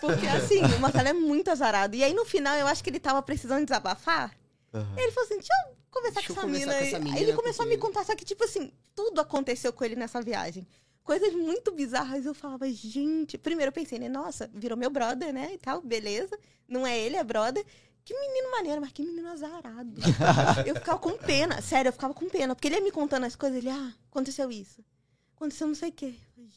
[0.00, 1.96] porque assim, o Marcelo é muito azarado.
[1.96, 4.36] E aí no final eu acho que ele tava precisando desabafar.
[4.74, 4.94] Aham.
[4.96, 7.02] Ele falou assim: deixa eu conversar Deixa com eu essa conversar com aí.
[7.02, 10.20] menina, ele começou a me contar, só que, tipo assim, tudo aconteceu com ele nessa
[10.20, 10.66] viagem.
[11.02, 12.26] Coisas muito bizarras.
[12.26, 13.38] Eu falava, gente.
[13.38, 14.08] Primeiro eu pensei, né?
[14.08, 15.52] Nossa, virou meu brother, né?
[15.54, 16.36] E tal, beleza.
[16.68, 17.64] Não é ele, é brother.
[18.04, 19.92] Que menino maneiro, mas que menino azarado.
[20.66, 21.62] eu ficava com pena.
[21.62, 22.54] Sério, eu ficava com pena.
[22.54, 24.84] Porque ele ia me contando as coisas, ele, ah, aconteceu isso.
[25.36, 26.14] Aconteceu não sei o quê.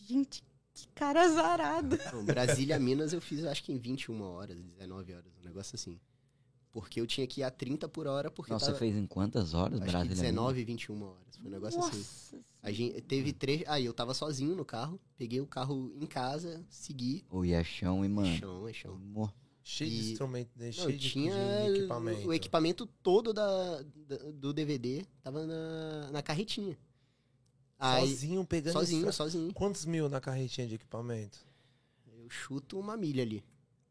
[0.07, 0.41] Gente,
[0.73, 1.97] que cara azarado.
[2.13, 5.99] Não, Brasília, Minas, eu fiz acho que em 21 horas, 19 horas, um negócio assim.
[6.71, 9.05] Porque eu tinha que ir a 30 por hora, porque Nossa, tava, você fez em
[9.07, 10.15] quantas horas, acho que Brasília?
[10.15, 11.36] 19 e 21 horas.
[11.38, 11.97] Foi um negócio assim.
[11.97, 12.39] Nossa.
[12.61, 13.63] A gente teve três.
[13.67, 17.25] Aí eu tava sozinho no carro, peguei o carro em casa, segui.
[17.30, 18.38] O é chão e, mano.
[18.38, 18.93] Chão, é chão.
[18.93, 20.65] amor, Cheio de instrumento, né?
[20.65, 21.34] Não, cheio de, tinha
[21.65, 22.27] de equipamento.
[22.27, 26.77] o equipamento todo da, da- do DVD, tava na, na carretinha.
[27.80, 29.53] Aí, Sozinho, pegando sozinho, sozinho.
[29.53, 31.39] Quantos mil na carretinha de equipamento?
[32.17, 33.43] Eu chuto uma milha ali.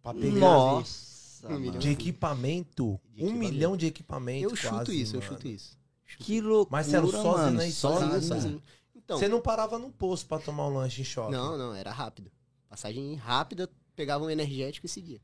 [0.03, 3.01] Pra pegar Nossa, Um de equipamento?
[3.15, 3.39] De um equipamento.
[3.53, 4.45] milhão de equipamento.
[4.51, 5.33] Eu chuto quase, isso, eu mano.
[5.33, 5.79] chuto isso.
[6.05, 7.61] Chuto Que loucura, Marcelo, sozinho mano.
[7.61, 8.29] aí, sozinho, sozinho.
[8.29, 8.63] sozinho.
[8.95, 11.33] Então, Você não parava no posto pra tomar um lanche em shopping?
[11.33, 12.31] Não, não, era rápido.
[12.69, 15.21] Passagem rápida, pegava um energético e seguia.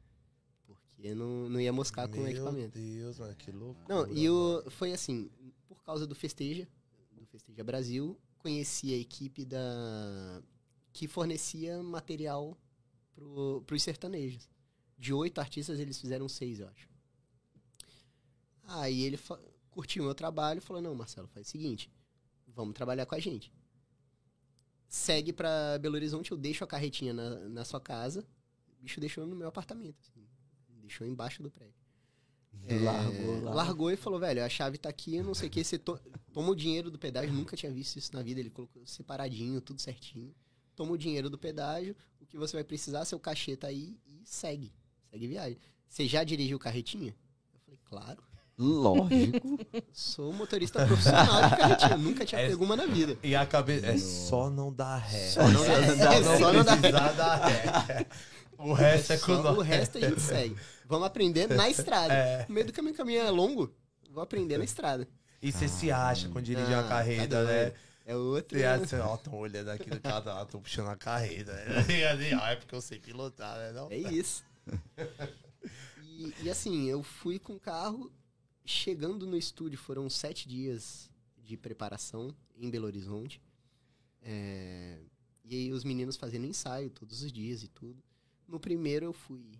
[0.66, 2.78] Porque não, não ia moscar com o equipamento.
[2.78, 3.86] Meu Deus, mano, que loucura.
[4.06, 5.30] Não, e o, foi assim,
[5.68, 6.66] por causa do Festeja,
[7.12, 10.42] do Festeja Brasil, conheci a equipe da
[10.92, 12.56] que fornecia material
[13.14, 14.46] pro, pros sertanejos.
[14.98, 16.86] De oito artistas, eles fizeram seis, eu acho.
[18.64, 19.40] Aí ele fa-
[19.70, 21.90] curtiu o meu trabalho e falou, não, Marcelo, faz o seguinte,
[22.46, 23.50] vamos trabalhar com a gente.
[24.88, 28.26] Segue pra Belo Horizonte, eu deixo a carretinha na, na sua casa,
[28.78, 30.28] o bicho deixou no meu apartamento, assim,
[30.82, 31.83] deixou embaixo do prédio.
[32.66, 33.54] É, Largou lá.
[33.54, 36.00] largou e falou, velho, a chave tá aqui, não sei o que, você to-
[36.32, 39.80] toma o dinheiro do pedágio, nunca tinha visto isso na vida, ele colocou separadinho, tudo
[39.82, 40.34] certinho.
[40.74, 44.22] Toma o dinheiro do pedágio, o que você vai precisar, seu cachê tá aí e
[44.24, 44.72] segue.
[45.10, 45.58] Segue viagem.
[45.88, 47.14] Você já dirigiu carretinha?
[47.54, 48.22] Eu falei, claro.
[48.56, 49.58] Lógico.
[49.92, 53.18] Sou motorista profissional de carretinha, nunca tinha É- pego uma na vida.
[53.22, 53.86] E a cabeça.
[53.86, 55.28] É só não dar ré.
[55.30, 56.22] Só não dar ré.
[56.22, 58.06] Só não Só não precisar dar ré.
[58.64, 59.58] O resto é com nós.
[59.58, 60.56] o resto a gente segue.
[60.86, 62.12] Vamos aprender na estrada.
[62.14, 62.46] É.
[62.48, 63.74] No meio do caminho, caminho é longo,
[64.10, 65.08] vou aprender na estrada.
[65.42, 67.72] E você se acha quando dirige Ah, uma carreta, tá né?
[68.06, 68.58] É outro.
[68.58, 71.52] Você acha, ó, tão olhando aqui no canal, tô puxando a carreta.
[71.52, 71.84] né?
[71.88, 73.72] E assim, ó, é porque eu sei pilotar, né?
[73.72, 73.90] Não?
[73.90, 74.44] É isso.
[76.02, 78.12] E, e assim, eu fui com o carro,
[78.64, 81.10] chegando no estúdio, foram sete dias
[81.42, 83.42] de preparação em Belo Horizonte.
[84.22, 84.98] É,
[85.44, 88.02] e aí os meninos fazendo ensaio todos os dias e tudo.
[88.46, 89.50] No primeiro eu fui.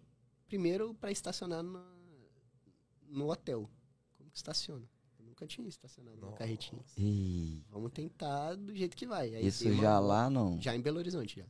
[0.47, 1.85] Primeiro pra estacionar na-
[3.09, 3.69] no hotel.
[4.17, 4.85] Como que estaciona?
[5.19, 6.37] Eu nunca tinha estacionado na Nossa.
[6.39, 6.83] carretinha.
[6.97, 9.35] Ih, Vamos tentar do jeito que vai.
[9.35, 10.61] Aí isso uma já lá não.
[10.61, 11.47] Já em Belo Horizonte, já.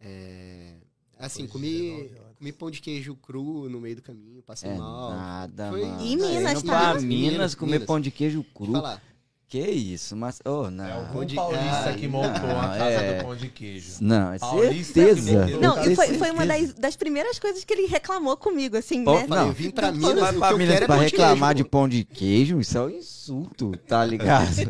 [0.00, 0.76] É,
[1.20, 2.36] Assim, Depois comi, 19 horas.
[2.38, 5.10] comi pão de queijo cru no meio do caminho, passei É mal.
[5.10, 6.04] nada, Foi- mano.
[6.06, 6.62] E Tá Minas também.
[6.62, 7.86] pra Minas, Minas comer Minas.
[7.88, 8.70] pão de queijo cru.
[8.72, 9.02] falar.
[9.48, 10.40] Que isso, mas...
[10.44, 10.84] Oh, não.
[10.84, 13.16] É o Pão de- paulista Ah, que montou a não, casa é.
[13.18, 13.92] do pão de queijo.
[14.02, 15.46] Não, é Paulista certeza.
[15.46, 19.02] que Não, e foi, foi uma das, das primeiras coisas que ele reclamou comigo, assim,
[19.02, 19.26] Pô, né?
[19.26, 19.46] Não.
[19.46, 22.60] eu vim pra Minas, pra eu Minas pra de reclamar queijo, de pão de queijo,
[22.60, 24.48] isso é um insulto, tá ligado?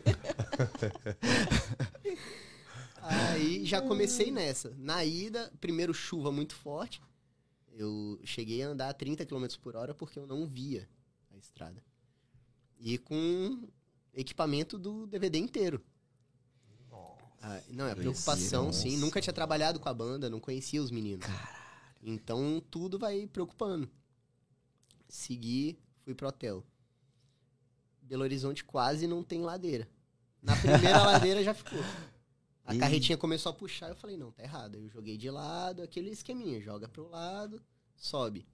[3.02, 4.74] Aí já comecei nessa.
[4.78, 7.00] Na ida, primeiro chuva muito forte.
[7.72, 10.88] Eu cheguei a andar a 30 km por hora porque eu não via
[11.34, 11.82] a estrada.
[12.78, 13.58] E com
[14.18, 15.82] equipamento do DVD inteiro.
[17.40, 18.80] Ah, não, é preocupação, nossa.
[18.80, 18.96] sim.
[18.96, 21.24] Nunca tinha trabalhado com a banda, não conhecia os meninos.
[22.02, 23.88] Então tudo vai preocupando.
[25.08, 26.64] Segui, fui pro hotel.
[28.02, 29.88] Belo Horizonte quase não tem ladeira.
[30.42, 31.78] Na primeira ladeira já ficou.
[32.64, 32.78] A Ih.
[32.78, 34.74] carretinha começou a puxar, eu falei, não, tá errado.
[34.76, 37.62] Eu joguei de lado, aquele esqueminha, joga pro lado,
[37.96, 38.46] sobe.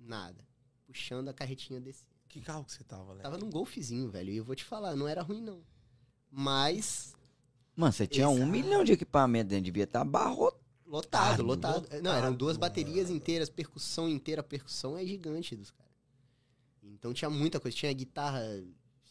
[0.00, 0.44] Nada.
[0.86, 2.04] Puxando a carretinha desse.
[2.32, 3.22] Que carro que você tava, né?
[3.22, 4.30] Tava num golfezinho, velho.
[4.32, 5.60] E eu vou te falar, não era ruim, não.
[6.30, 7.14] Mas,
[7.76, 8.50] Mano, você tinha um Exato.
[8.50, 10.58] milhão de equipamento dentro, devia estar abarrotado.
[10.86, 11.88] lotado, Ah, lotado.
[12.02, 13.16] Não, eram duas lotado, baterias mano.
[13.18, 14.40] inteiras, percussão inteira.
[14.40, 15.92] A percussão é gigante dos caras.
[16.82, 17.76] Então tinha muita coisa.
[17.76, 18.40] Tinha guitarra,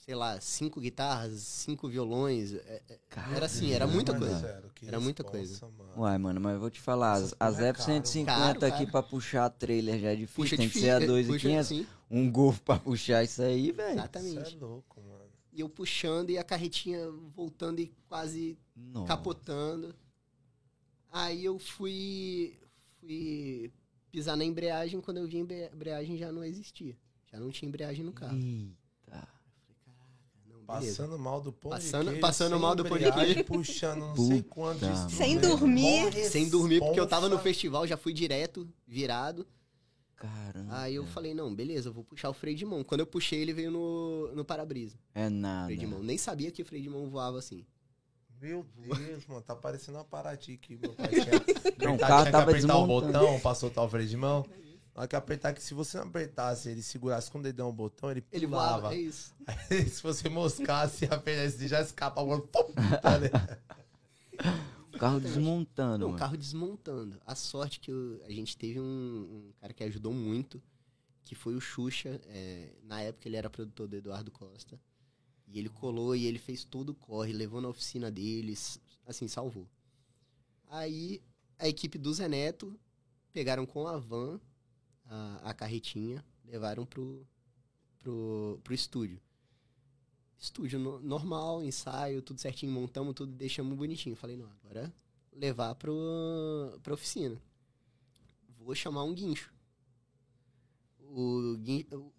[0.04, 2.54] sei lá, cinco guitarras, cinco violões.
[2.54, 2.99] é- é-
[3.36, 4.39] Era assim, era muita coisa.
[4.39, 5.91] sério, que Era muita responsa, mano.
[5.95, 8.66] Uai, mano, mas eu vou te falar, as, Essas as é F-150 caro.
[8.66, 11.08] aqui Caro, pra puxar trailer já é difícil, Puxa tem que difícil, ser a puxa
[11.14, 11.60] 2.500.
[11.60, 11.88] assim.
[12.10, 13.93] Um Golf pra puxar isso aí, velho.
[13.99, 14.56] Exatamente.
[14.56, 15.22] é louco, mano.
[15.54, 19.08] E eu puxando e a carretinha voltando e quase Nossa.
[19.08, 19.93] capotando.
[21.12, 22.58] Aí eu fui,
[22.99, 23.72] fui
[24.10, 26.97] pisar na embreagem, quando eu vi a embre- embreagem já não existia.
[27.32, 28.38] Já não tinha embreagem no carro.
[28.38, 28.81] Eita.
[30.80, 31.03] Beleza.
[31.03, 32.22] Passando mal do pão Passando- de queijo.
[32.22, 33.43] passando mal do pão de queijo.
[33.45, 34.86] Puxando não sei Puta quanto.
[34.86, 35.09] merda.
[35.09, 36.13] Sem dormir.
[36.30, 39.45] Sem dormir, porque eu tava no festival, já fui direto, virado.
[40.15, 40.78] Caramba.
[40.82, 42.84] Aí eu falei, não, beleza, eu vou puxar o freio de mão.
[42.84, 44.97] Quando eu puxei, ele veio no, no para-brisa.
[45.15, 45.65] É nada.
[45.65, 46.03] Freio de mão.
[46.03, 47.65] Nem sabia que o freio de mão voava assim.
[48.39, 50.76] Meu Deus, mano, tá parecendo uma Paraty aqui.
[50.80, 51.26] Meu pai tinha,
[51.80, 53.11] Não, o apertar- carro tava apertar o desmontando.
[53.19, 54.45] botão pra soltar o freio de mão.
[54.94, 57.74] Na hora que apertar, que se você não apertasse, ele segurasse com o dedão o
[57.74, 58.82] botão, ele Ele pulava.
[58.82, 59.34] voava, é isso.
[59.48, 62.22] Aí, se você moscasse a perna, ele já escapa.
[62.24, 62.42] Pum,
[63.02, 63.20] tá?
[64.94, 66.20] O carro desmontando, o mano.
[66.20, 67.20] carro desmontando.
[67.26, 70.62] A sorte que eu- a gente teve um, um cara que ajudou muito,
[71.24, 72.20] que foi o Xuxa.
[72.26, 74.80] é, na época ele era produtor do Eduardo Costa.
[75.48, 79.68] E ele colou e ele fez todo o corre, levou na oficina deles, assim, salvou.
[80.68, 81.22] Aí
[81.58, 82.78] a equipe do Zé Neto
[83.34, 84.39] pegaram com a van
[85.12, 87.28] a, a carretinha, levaram pro,
[87.99, 89.20] pro, pro estúdio.
[90.39, 94.16] Estúdio no- normal, ensaio, tudo certinho, montamos tudo, deixamos bonitinho.
[94.16, 94.91] Falei, não, agora
[95.34, 95.93] levar pro,
[96.82, 97.39] pra oficina.
[98.57, 99.53] Vou chamar um guincho.
[100.99, 102.12] O, guin- o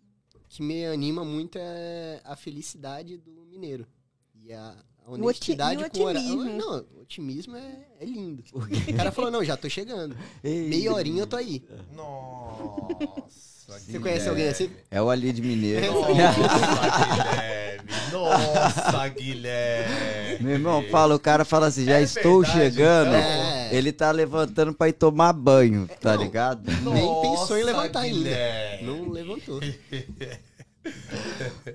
[0.49, 3.87] que me anima muito é a felicidade do mineiro.
[4.35, 6.29] E a, a O oti- honestidade e o com o horário.
[6.29, 6.59] otimismo.
[6.59, 8.43] Não, otimismo é, é lindo.
[8.55, 10.17] O cara falou, não, já tô chegando.
[10.43, 11.63] Meia horinha eu tô aí.
[11.95, 13.53] Nossa.
[13.79, 14.71] Você conhece alguém assim?
[14.91, 15.87] É o Ali de Mineiro.
[15.95, 17.83] Nossa, Guilherme.
[18.13, 20.43] Nossa, Guilherme.
[20.45, 23.09] Meu irmão, fala, o cara fala assim, já É estou verdade, chegando.
[23.09, 23.21] então?
[23.21, 23.75] É.
[23.75, 26.23] Ele tá levantando pra ir tomar banho, tá não.
[26.23, 26.71] ligado?
[26.71, 28.19] Nem pensou em Nossa, levantar ainda.
[28.19, 28.87] Guilherme.
[28.87, 29.61] Não levantou.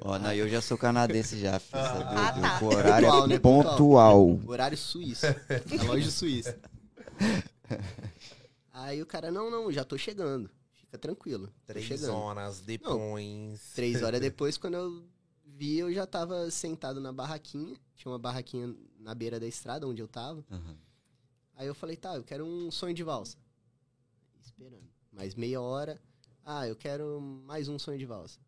[0.01, 1.81] Ó, não, eu já sou canadense já, filho?
[1.81, 2.59] Ah, Eu- tá.
[2.61, 3.39] O horário Pontual, é né?
[3.39, 4.39] pontual.
[4.47, 5.25] Horário suíço.
[5.67, 6.53] Relógio suíço.
[8.73, 10.49] Aí o cara, não, não, já tô chegando.
[10.73, 11.49] Fica tranquilo.
[11.65, 12.13] Três chegando.
[12.13, 13.59] horas depois.
[13.73, 15.03] Três horas depois, quando eu
[15.45, 17.75] vi, eu já tava sentado na barraquinha.
[17.95, 20.43] Tinha uma barraquinha na beira da estrada onde eu tava.
[20.51, 20.77] Aham.
[21.55, 23.35] Aí eu falei, tá, eu quero um sonho de valsa.
[24.39, 24.87] Esperando.
[25.11, 25.99] Mais meia hora.
[26.45, 28.39] Ah, eu quero mais um sonho de valsa.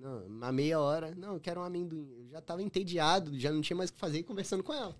[0.00, 1.14] Não, uma meia hora.
[1.14, 2.10] Não, eu quero um amendoim.
[2.10, 4.96] Eu já tava entediado, já não tinha mais o que fazer conversando com ela.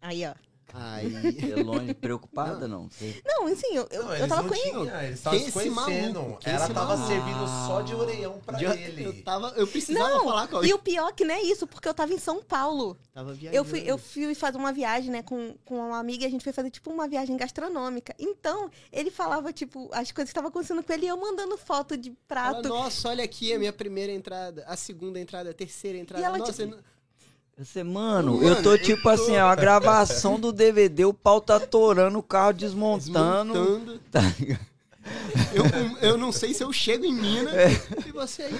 [0.00, 0.34] Aí, ó.
[0.74, 1.54] Aí.
[1.62, 2.88] Longe, preocupada não?
[3.24, 4.90] Não, assim, eu, eu, Não, eu tava conhecendo.
[4.90, 6.20] eles estavam se conhecendo.
[6.20, 6.40] maluco?
[6.44, 7.06] Ela tava maluco?
[7.08, 9.04] servindo só de orelhão pra Já- ele.
[9.04, 9.48] Eu tava.
[9.56, 12.12] Eu precisava Não, falar com E o pior que não é isso, porque eu tava
[12.12, 12.98] em São Paulo.
[13.14, 13.56] Tava viajando.
[13.56, 16.44] Eu fui, eu fui fazer uma viagem, né, com, com uma amiga e a gente
[16.44, 18.14] foi fazer, tipo, uma viagem gastronômica.
[18.18, 21.96] Então, ele falava, tipo, as coisas que estavam acontecendo com ele e eu mandando foto
[21.96, 22.68] de prato.
[22.68, 26.24] Nossa, olha aqui a minha primeira entrada, a segunda entrada, a terceira entrada.
[26.24, 26.76] ela, Nossa, tipo,
[27.58, 31.14] Você, mano, Mano, eu tô eu tipo tô- assim, ó, a gravação do DVD, o
[31.14, 33.52] pau tá torando, o carro desmontando.
[33.54, 33.98] desmontando.
[34.10, 34.60] Tá ligado?
[35.54, 37.68] Eu, eu não sei se eu chego em Minas É.
[38.06, 38.54] e você aí.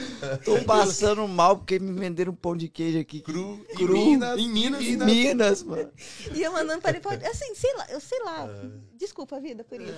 [0.45, 3.21] Tô passando mal porque me venderam um pão de queijo aqui.
[3.21, 3.93] Cru, em Cru.
[3.95, 5.91] Minas, Em Minas, Em Minas, mano.
[6.35, 8.49] E eu mandando pra ele, pra- assim, sei lá, eu sei lá.
[8.97, 9.93] Desculpa, vida, por isso.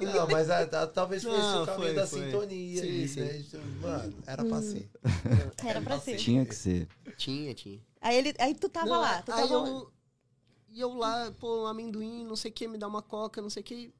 [0.00, 2.22] Não, mas a- a- talvez foi esse Não, o caminho foi, da foi.
[2.24, 2.82] sintonia.
[2.82, 3.20] Sim, aí, sim.
[3.20, 3.36] né?
[3.38, 4.90] Então, Mano, era pra ser.
[5.64, 6.16] Era pra ser.
[6.16, 6.88] Tinha que ser.
[7.16, 7.80] Tinha, tinha.
[8.00, 9.68] Aí, ele, aí tu tava Não, lá, tu aí tava lá.
[9.68, 9.90] eu,
[10.70, 13.50] e eu lá, pô, um amendoim, não sei o que, me dá uma coca, não
[13.50, 13.92] sei o que.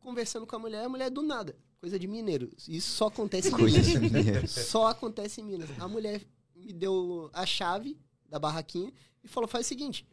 [0.00, 1.56] Conversando com a mulher, a mulher do nada.
[1.80, 2.50] Coisa de mineiro.
[2.66, 4.50] Isso só acontece em Coisa Minas.
[4.50, 5.68] Só acontece em Minas.
[5.78, 6.22] A mulher
[6.56, 7.96] me deu a chave
[8.28, 8.92] da barraquinha
[9.22, 10.06] e falou: faz o seguinte,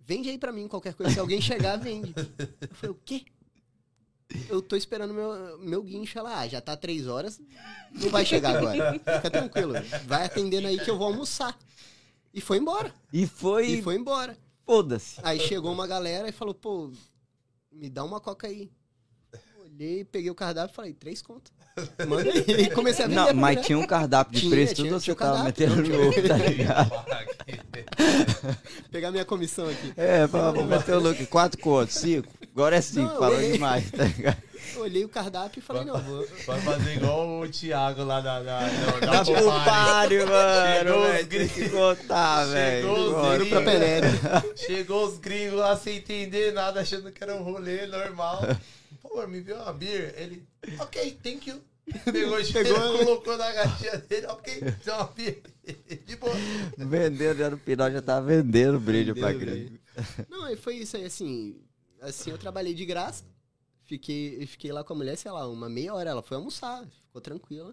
[0.00, 1.12] vende aí pra mim qualquer coisa.
[1.12, 2.14] Se alguém chegar, vende.
[2.60, 3.24] Eu falei, o quê?
[4.48, 6.18] Eu tô esperando meu, meu guincho.
[6.18, 7.40] Ela, ah, já tá três horas,
[7.92, 8.92] não vai chegar agora.
[8.92, 9.74] Fica tranquilo.
[10.06, 11.58] Vai atendendo aí que eu vou almoçar.
[12.32, 12.94] E foi embora.
[13.12, 13.66] E foi.
[13.66, 14.38] E foi embora.
[14.64, 15.20] Foda-se.
[15.22, 16.90] Aí chegou uma galera e falou, pô,
[17.70, 18.70] me dá uma coca aí.
[19.76, 21.50] Olhei, peguei o cardápio e falei, três conto.
[22.06, 22.44] Manda aí.
[22.46, 23.20] E comecei a vender.
[23.20, 25.68] Não, mas tinha um cardápio de Tinha, preço, tinha- tudo tinha você o tava cardápio,
[25.68, 26.92] metendo não louco, tá ligado?
[28.92, 29.92] Pegar minha comissão aqui.
[29.96, 31.26] É, vou meter o louco.
[31.26, 32.28] Quatro contos, cinco.
[32.54, 34.36] Agora é cinco, Não, falou eu- demais, tá ligado?
[34.76, 36.26] Olhei o cardápio e falei, não, vou.
[36.46, 39.64] Vai fazer igual o Thiago lá da, da, da, Tá da Popari.
[39.64, 40.90] páreo, mano.
[40.90, 41.72] Chegou os velho, Tem que gringos.
[41.72, 43.64] contar, os velho.
[43.64, 44.52] Penélope.
[44.56, 48.40] Chegou os gringos lá sem entender nada, achando que era um rolê normal.
[49.14, 50.12] Pô, me viu uma beer?
[50.18, 50.44] Ele,
[50.80, 51.62] ok, thank you.
[52.04, 55.40] Pegou, Pegou, colocou na caixinha dele, ok, deu uma beer.
[56.04, 56.34] De boa.
[56.76, 59.78] Vendendo, já no final já tava vendendo brilho pra Vendendo gringo.
[60.28, 61.62] Não, e foi isso aí, assim.
[62.00, 63.24] Assim, eu trabalhei de graça.
[63.84, 66.10] Fiquei, fiquei lá com a mulher, sei lá, uma meia hora.
[66.10, 67.72] Ela foi almoçar, ficou tranquila.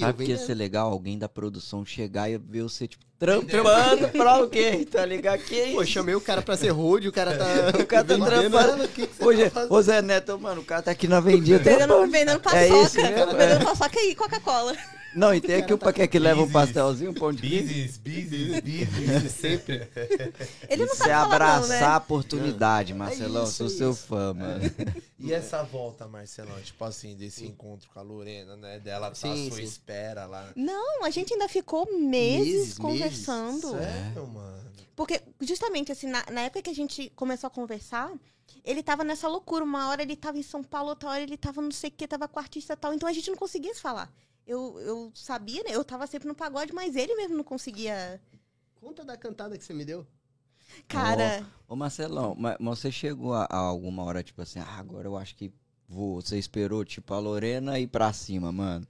[0.00, 4.08] Sabe eu que ia ser legal alguém da produção chegar e ver você, tipo, trampando
[4.08, 5.40] pra alguém, tá ligado?
[5.40, 5.92] Que Pô, isso?
[5.92, 7.44] chamei o cara pra ser road, o cara tá.
[7.82, 8.84] O cara tá trampando.
[8.84, 11.06] o que, que você Ô, Zé- tá ô Zé Neto, mano, o cara tá aqui
[11.06, 11.58] na vendinha.
[11.58, 12.62] Vendendo, vendendo paçoca.
[12.62, 14.74] É isso mesmo, vendendo paçoca e Coca-Cola.
[15.14, 17.66] Não, e tem aqui o paquete que leva um pastelzinho, um pão de queijo.
[17.66, 19.32] Business, business, business.
[19.32, 19.88] Sempre.
[20.68, 21.96] Ele não Isso sabe é falar abraçar não, a né?
[21.96, 23.44] oportunidade, Marcelão.
[23.44, 24.06] isso, sou é seu isso.
[24.06, 24.60] fã, mano.
[25.18, 28.78] E essa volta, Marcelão, tipo assim, desse encontro com a Lorena, né?
[28.78, 29.64] Dela tá Sim, à sua sim.
[29.64, 30.50] espera lá.
[30.56, 33.70] Não, a gente ainda ficou meses, Meses, conversando.
[33.70, 34.72] Sério, mano?
[34.96, 38.12] Porque, justamente, assim, na, na época que a gente começou a conversar,
[38.64, 39.64] ele tava nessa loucura.
[39.64, 42.06] Uma hora ele tava em São Paulo, outra hora ele tava não sei o que,
[42.06, 42.92] tava com artista e tal.
[42.92, 44.12] Então a gente não conseguia se falar.
[44.46, 45.70] Eu, eu sabia, né?
[45.70, 48.20] Eu tava sempre no pagode, mas ele mesmo não conseguia.
[48.80, 50.06] Conta da cantada que você me deu.
[50.88, 55.16] Cara, Ô, Marcelão, mas, você chegou a, a alguma hora, tipo assim, ah, agora eu
[55.16, 55.52] acho que
[55.88, 56.20] vou.
[56.20, 58.86] Você esperou, tipo, a Lorena ir pra cima, mano.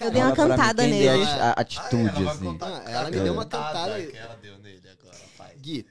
[0.00, 1.08] eu dei uma mim cantada deu nele.
[1.08, 2.44] a a atitude, Ah, ela assim.
[2.44, 5.56] contar Ah, ela me deu uma cantada que ela deu nele agora, pai.
[5.58, 5.86] Gui.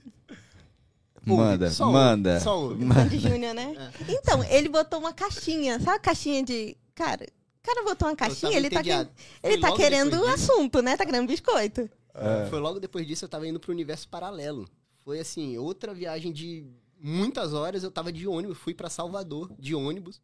[1.28, 2.40] ouve, Manda, só manda.
[2.40, 2.86] Só ouve.
[2.94, 3.92] Sandy Júnior, né?
[4.10, 6.76] Então, ele botou uma caixinha, sabe a caixinha de.
[6.94, 9.10] Cara, o cara botou uma Eu caixinha, ele tá, que- ele
[9.42, 10.52] Foi tá logo querendo depois disso.
[10.52, 10.96] assunto, né?
[10.98, 11.90] Tá querendo biscoito.
[12.14, 12.48] É.
[12.50, 14.68] Foi logo depois disso, eu tava indo pro universo paralelo.
[15.04, 16.66] Foi assim, outra viagem de
[17.00, 17.84] muitas horas.
[17.84, 20.22] Eu tava de ônibus, fui pra Salvador de ônibus.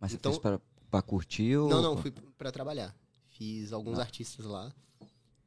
[0.00, 0.60] Mas você Então- fez pra,
[0.90, 1.68] pra curtir ou.
[1.68, 2.94] Não, não, fui pra trabalhar.
[3.28, 4.72] Fiz alguns artistas lá.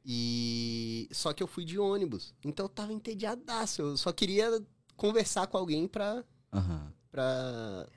[0.06, 2.34] E só que eu fui de ônibus.
[2.44, 3.82] Então eu tava entediadaço.
[3.82, 4.62] Eu só queria
[4.96, 6.92] conversar com alguém pra, Aham.
[7.12, 7.88] pra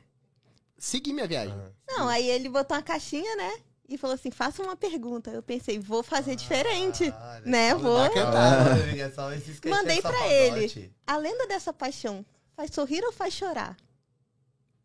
[0.84, 1.54] seguir minha viagem.
[1.88, 3.52] Não, aí ele botou uma caixinha, né?
[3.88, 5.30] E falou assim: faça uma pergunta.
[5.30, 7.12] Eu pensei, vou fazer diferente.
[7.16, 10.92] Ah, né, só vou- cantada, é só esses que Mandei pra sapadote.
[11.06, 12.24] A lenda dessa paixão
[12.54, 13.76] faz sorrir ou faz chorar?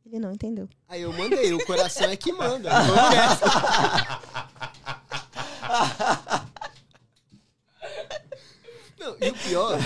[0.06, 0.68] Ele não entendeu.
[0.88, 2.70] Aí eu mandei, o coração é que manda.
[9.00, 9.78] Não, e o pior,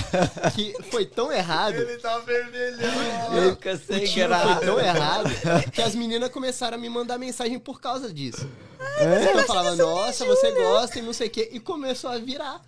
[0.56, 3.38] que foi tão errado, Ele tá vermelhão.
[3.38, 4.56] Ele fica o sem tiro graça.
[4.56, 5.30] foi tão errado,
[5.72, 8.50] que as meninas começaram a me mandar mensagem por causa disso.
[8.98, 9.22] É?
[9.22, 12.60] Então eu falava, nossa, você gosta e não sei o quê, e começou a virar.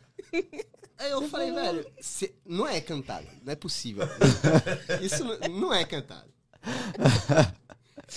[0.98, 4.08] Aí eu falei, velho, cê- não é cantado, não é possível.
[5.02, 6.30] Isso não, é cantado.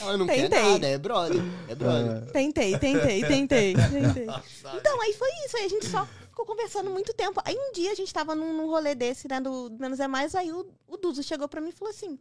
[0.01, 0.63] Ela não quer Tentei.
[0.63, 2.31] nada, é brother, é brother.
[2.31, 4.27] Tentei, tentei, tentei, tentei.
[4.75, 5.57] Então, aí foi isso.
[5.57, 6.07] Aí a gente só
[6.39, 7.41] ficou conversando muito tempo.
[7.45, 10.35] Aí um dia a gente tava num, num rolê desse, né, do, Menos é Mais.
[10.37, 12.19] Aí o, o Duzo chegou pra mim e falou assim: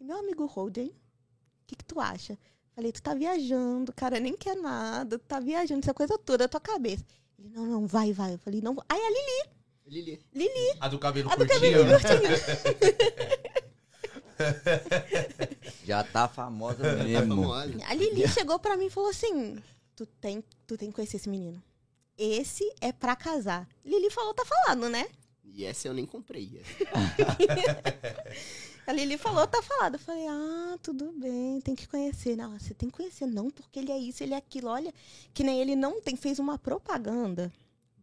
[0.00, 0.92] Meu amigo Holden, o
[1.66, 2.38] que, que tu acha?
[2.74, 6.48] Falei, tu tá viajando, cara, nem quer nada, tu tá viajando, essa coisa toda, da
[6.48, 7.04] tua cabeça.
[7.36, 8.34] Ele, não, não, vai, vai.
[8.34, 8.84] Eu falei, não vou.
[8.88, 9.50] Aí a Lili,
[9.86, 10.22] Lili.
[10.32, 11.98] Lili, A do cabelo a do curtinho, cabelo né?
[11.98, 13.38] curtinho.
[15.84, 17.42] Já tá famosa Tá mesmo.
[17.42, 17.74] famosa.
[17.88, 19.60] A Lili chegou pra mim e falou assim:
[19.96, 21.60] tu tem, tu tem que conhecer esse menino.
[22.18, 23.68] Esse é pra casar.
[23.84, 25.08] Lili falou, tá falando, né?
[25.44, 26.60] E essa eu nem comprei.
[28.86, 29.94] A Lili falou, tá falado.
[29.94, 32.36] Eu falei, ah, tudo bem, tem que conhecer.
[32.36, 34.68] Não, você tem que conhecer, não, porque ele é isso, ele é aquilo.
[34.68, 34.92] Olha,
[35.32, 37.52] que nem ele não tem, fez uma propaganda.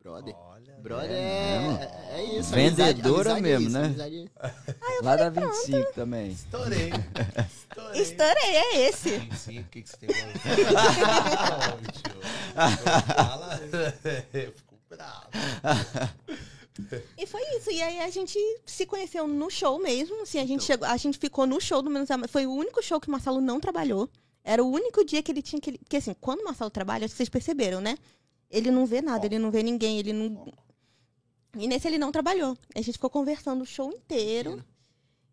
[0.05, 0.35] Brother.
[0.37, 2.51] Olha, Brother É é, é, é isso.
[2.53, 3.85] Vendedora amizade, amizade mesmo, é isso, né?
[3.85, 6.27] amizade é- Lá da 25 também.
[6.29, 6.91] Estourei.
[7.49, 8.01] Estourei.
[8.03, 9.17] Estourei, é esse.
[9.17, 10.09] 25, o que, que você tem
[12.53, 13.59] Fala.
[14.31, 15.27] Eu fico bravo.
[17.17, 17.71] E foi isso.
[17.71, 20.21] E aí a gente se conheceu no show mesmo.
[20.21, 20.67] Assim, a gente Então.
[20.67, 22.31] chegou, a gente ficou no show do Menos é Mais.
[22.31, 24.07] Foi o único show que o Marcelo não trabalhou.
[24.43, 25.79] Era o único dia que ele tinha que.
[25.79, 27.97] Porque assim, quando o Marcelo trabalha, acho que vocês perceberam, né?
[28.49, 30.51] Ele não vê nada, ele não vê ninguém, ele não.
[31.57, 32.57] E nesse ele não trabalhou.
[32.75, 34.63] A gente ficou conversando o show inteiro.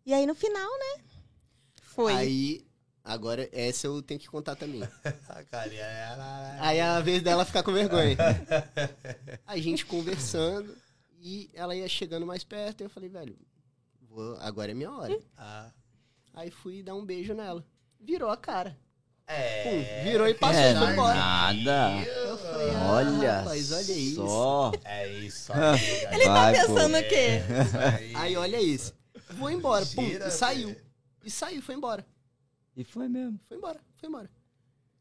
[0.05, 1.03] E aí no final, né?
[1.81, 2.13] Foi.
[2.13, 2.65] Aí,
[3.03, 4.81] agora, essa eu tenho que contar também.
[5.29, 6.57] A carinha, ela...
[6.59, 8.17] Aí é a vez dela ficar com vergonha.
[9.45, 10.75] A gente conversando
[11.21, 12.81] e ela ia chegando mais perto.
[12.81, 13.37] E eu falei, velho,
[14.09, 15.17] vou- agora é minha hora.
[15.37, 15.71] Ah,
[16.33, 17.63] Aí fui dar um beijo nela.
[17.99, 18.77] Virou a cara.
[19.27, 19.63] É...
[19.63, 21.15] Pum, virou e passou é foi embora.
[21.15, 21.99] nada.
[22.05, 24.15] Eu falei, ah, Olha rapaz, olha isso.
[24.27, 24.71] só.
[24.83, 25.77] É isso, amiga.
[26.13, 26.67] Ele tá Vai, pô.
[26.67, 27.41] pensando o quê?
[27.65, 28.15] Isso aí.
[28.15, 28.93] Aí olha isso.
[29.31, 29.85] Vou embora.
[29.85, 30.67] Pum, Gira, e saiu.
[30.69, 30.81] velho.
[31.23, 32.05] E saiu, foi embora.
[32.75, 33.39] E foi mesmo.
[33.47, 34.29] Foi embora, foi embora.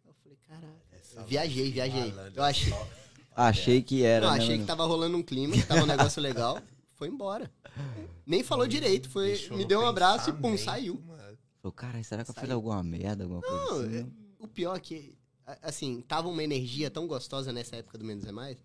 [0.06, 1.26] Eu falei, caralho.
[1.26, 2.14] Viajei, viajei.
[2.34, 2.74] Eu achei.
[3.34, 6.20] Achei que era, não, né, achei que tava rolando um clima, que tava um negócio
[6.22, 6.58] legal.
[6.94, 7.50] Foi embora.
[8.26, 11.02] Nem falou direito, foi, Deixou me deu um abraço e pum, saiu.
[11.62, 12.54] Falei, caralho, será que eu fiz Saiu.
[12.56, 13.96] alguma merda, alguma coisa Não, assim?
[13.98, 14.06] é-
[14.44, 18.24] o pior é que, a- assim, tava uma energia tão gostosa nessa época do Menos
[18.24, 18.58] é Mais,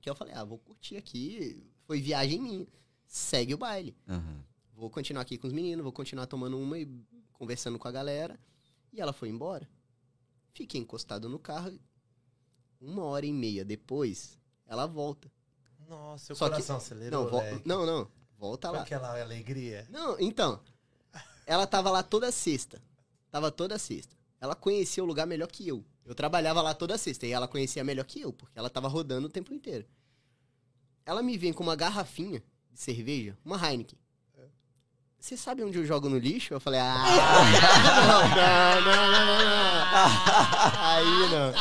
[0.00, 2.66] que eu falei, ah, vou curtir aqui, foi viagem minha.
[3.06, 3.96] Segue o baile.
[4.08, 4.44] Aham.
[4.74, 6.88] Vou continuar aqui com os meninos, vou continuar tomando uma e
[7.32, 8.38] conversando com a galera.
[8.92, 9.68] E ela foi embora.
[10.52, 11.78] Fiquei encostado no carro.
[12.80, 15.30] Uma hora e meia depois, ela volta.
[15.88, 18.10] Nossa, seu Só que- coração acelerou, Não, vol- não, não.
[18.36, 18.82] Volta Com lá.
[18.82, 19.86] aquela alegria.
[19.90, 20.60] Não, então.
[21.46, 22.80] Ela tava lá toda sexta.
[23.30, 24.14] Tava toda sexta.
[24.40, 25.84] Ela conhecia o lugar melhor que eu.
[26.04, 29.26] Eu trabalhava lá toda sexta e ela conhecia melhor que eu, porque ela tava rodando
[29.26, 29.86] o tempo inteiro.
[31.06, 32.42] Ela me vem com uma garrafinha
[32.72, 33.98] de cerveja, uma Heineken.
[35.18, 36.52] Você sabe onde eu jogo no lixo?
[36.52, 37.02] Eu falei, ah,
[38.04, 39.84] não, não, não, não, não.
[40.82, 41.54] Aí não.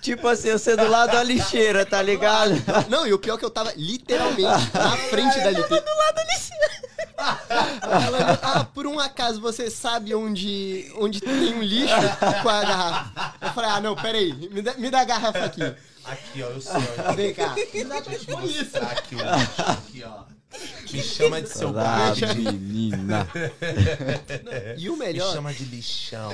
[0.00, 2.54] Tipo assim, você do lado da lixeira, tá ligado?
[2.88, 5.82] Não, e o pior é que eu tava literalmente na frente da lixeira.
[5.82, 6.81] do lado da lixeira.
[7.22, 11.94] Ah, por um acaso você sabe onde, onde tem um lixo
[12.42, 13.34] com a garrafa?
[13.40, 15.62] Eu falei, ah, não, peraí, me dá, me dá a garrafa aqui.
[16.04, 16.80] Aqui, ó, eu sei.
[17.06, 17.12] ó.
[17.12, 17.54] Vem cá.
[17.54, 19.72] Deixa eu mostrar aqui, ó.
[19.72, 20.24] Aqui, ó.
[20.92, 22.12] Me chama de seu pai.
[22.34, 23.26] Menina.
[24.76, 25.32] E o Me melhor.
[25.32, 26.30] chama de lixão.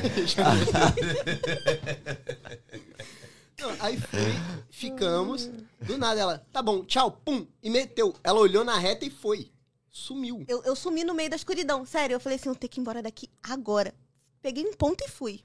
[3.61, 4.35] Não, aí fui,
[4.71, 5.51] ficamos.
[5.81, 8.15] Do nada ela, tá bom, tchau, pum, e meteu.
[8.23, 9.51] Ela olhou na reta e foi.
[9.99, 10.45] Sumiu.
[10.47, 11.85] Eu, eu sumi no meio da escuridão.
[11.85, 13.93] Sério, eu falei assim, eu tenho que ir embora daqui agora.
[14.41, 15.41] Peguei um ponto e fui.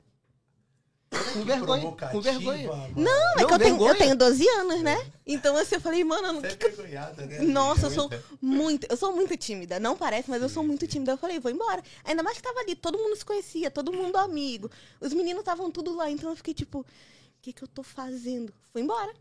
[1.09, 1.91] Com vergonha.
[1.91, 2.67] Com vergonha.
[2.95, 5.11] Não, é Não, que eu tenho, eu tenho 12 anos, né?
[5.25, 7.39] Então assim, eu falei, mano, Você é que eu vergonhada, né?
[7.39, 8.09] Nossa, eu sou
[8.41, 9.79] muito, eu sou muito tímida.
[9.79, 11.11] Não parece, mas eu sou muito tímida.
[11.13, 11.83] Eu falei, vou embora.
[12.03, 14.69] Ainda mais que tava ali, todo mundo se conhecia, todo mundo amigo.
[15.01, 16.85] Os meninos estavam tudo lá, então eu fiquei tipo, o
[17.41, 18.53] que que eu tô fazendo?
[18.71, 19.13] Fui embora.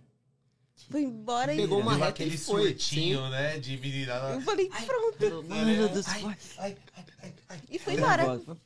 [0.90, 3.58] Fui embora Pegou e uma Deu reta aquele e foi, surtinho, né?
[3.58, 4.14] De menina.
[4.34, 5.42] eu falei, pronto.
[5.48, 6.28] Mano do Ai, céu.
[6.28, 6.76] ai, ai,
[7.22, 7.60] ai, ai.
[7.70, 8.38] E fui embora.
[8.40, 8.56] Foi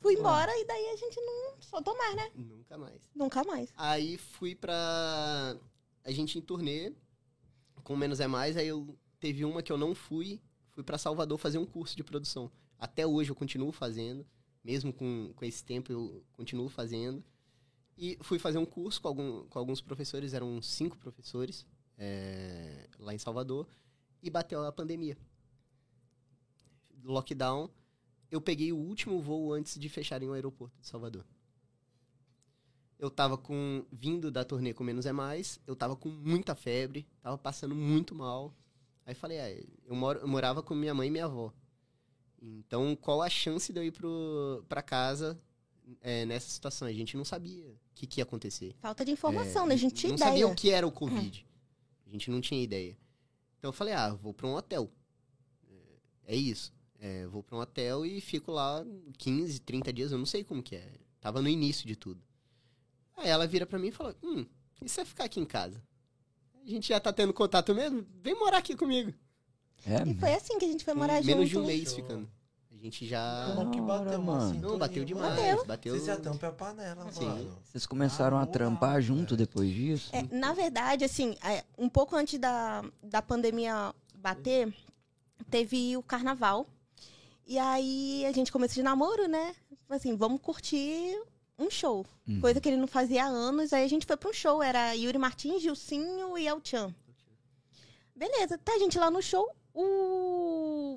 [0.00, 2.30] Fui embora e daí a gente não soltou mais, né?
[2.34, 3.00] Nunca mais.
[3.14, 3.72] Nunca mais.
[3.76, 5.56] Aí fui pra.
[6.04, 6.92] A gente em turnê,
[7.82, 10.40] com Menos é Mais, aí eu teve uma que eu não fui,
[10.70, 12.50] fui pra Salvador fazer um curso de produção.
[12.78, 14.24] Até hoje eu continuo fazendo,
[14.64, 17.22] mesmo com, com esse tempo eu continuo fazendo.
[18.00, 21.66] E fui fazer um curso com, algum, com alguns professores, eram cinco professores
[21.98, 23.66] é, lá em Salvador,
[24.22, 25.18] e bateu a pandemia.
[27.02, 27.68] Lockdown,
[28.30, 31.24] eu peguei o último voo antes de fecharem o aeroporto de Salvador.
[33.00, 33.84] Eu tava com.
[33.90, 38.14] Vindo da turnê com Menos é Mais, eu tava com muita febre, tava passando muito
[38.14, 38.54] mal.
[39.04, 39.50] Aí falei, ah,
[39.86, 41.52] eu, moro, eu morava com minha mãe e minha avó.
[42.40, 45.40] Então, qual a chance de eu ir pro, pra casa
[46.00, 46.86] é, nessa situação?
[46.86, 48.74] A gente não sabia que, que ia acontecer.
[48.80, 49.74] Falta de informação, É, né?
[49.74, 50.30] A gente tinha não ideia.
[50.30, 51.46] sabia o que era o Covid.
[52.06, 52.96] A gente não tinha ideia.
[53.58, 54.90] Então eu falei, ah, vou pra um hotel.
[56.26, 56.72] É, é isso.
[57.00, 58.84] É, vou pra um hotel e fico lá
[59.18, 60.92] 15, 30 dias, eu não sei como que é.
[61.20, 62.20] Tava no início de tudo.
[63.16, 64.46] Aí ela vira pra mim e falou, hum,
[64.80, 65.82] e se você ficar aqui em casa?
[66.64, 68.06] A gente já tá tendo contato mesmo?
[68.22, 69.12] Vem morar aqui comigo.
[69.86, 71.48] É, E foi assim que a gente foi morar Menos junto.
[71.48, 72.30] de um mês ficando.
[72.78, 73.52] A gente já...
[73.56, 74.60] Bom que bateu mano.
[74.60, 75.34] Não, bateu demais.
[75.34, 75.64] Bateu.
[75.66, 75.94] Bateu...
[75.94, 77.24] Vocês já tampam a panela, Sim.
[77.24, 77.58] mano.
[77.64, 80.10] vocês começaram a Ah, trampar uau, junto depois disso?
[80.14, 84.72] É, na verdade, assim, é, um pouco antes da, da pandemia bater,
[85.50, 86.68] teve o carnaval.
[87.44, 89.56] E aí a gente começou de namoro, né?
[89.90, 91.20] Assim, vamos curtir
[91.58, 92.06] um show.
[92.28, 92.40] Uhum.
[92.40, 93.72] Coisa que ele não fazia há anos.
[93.72, 94.62] Aí a gente foi pra um show.
[94.62, 96.94] Era Yuri Martins, Gilcinho e El Chan.
[98.14, 99.50] Beleza, tá a gente lá no show.
[99.74, 100.47] O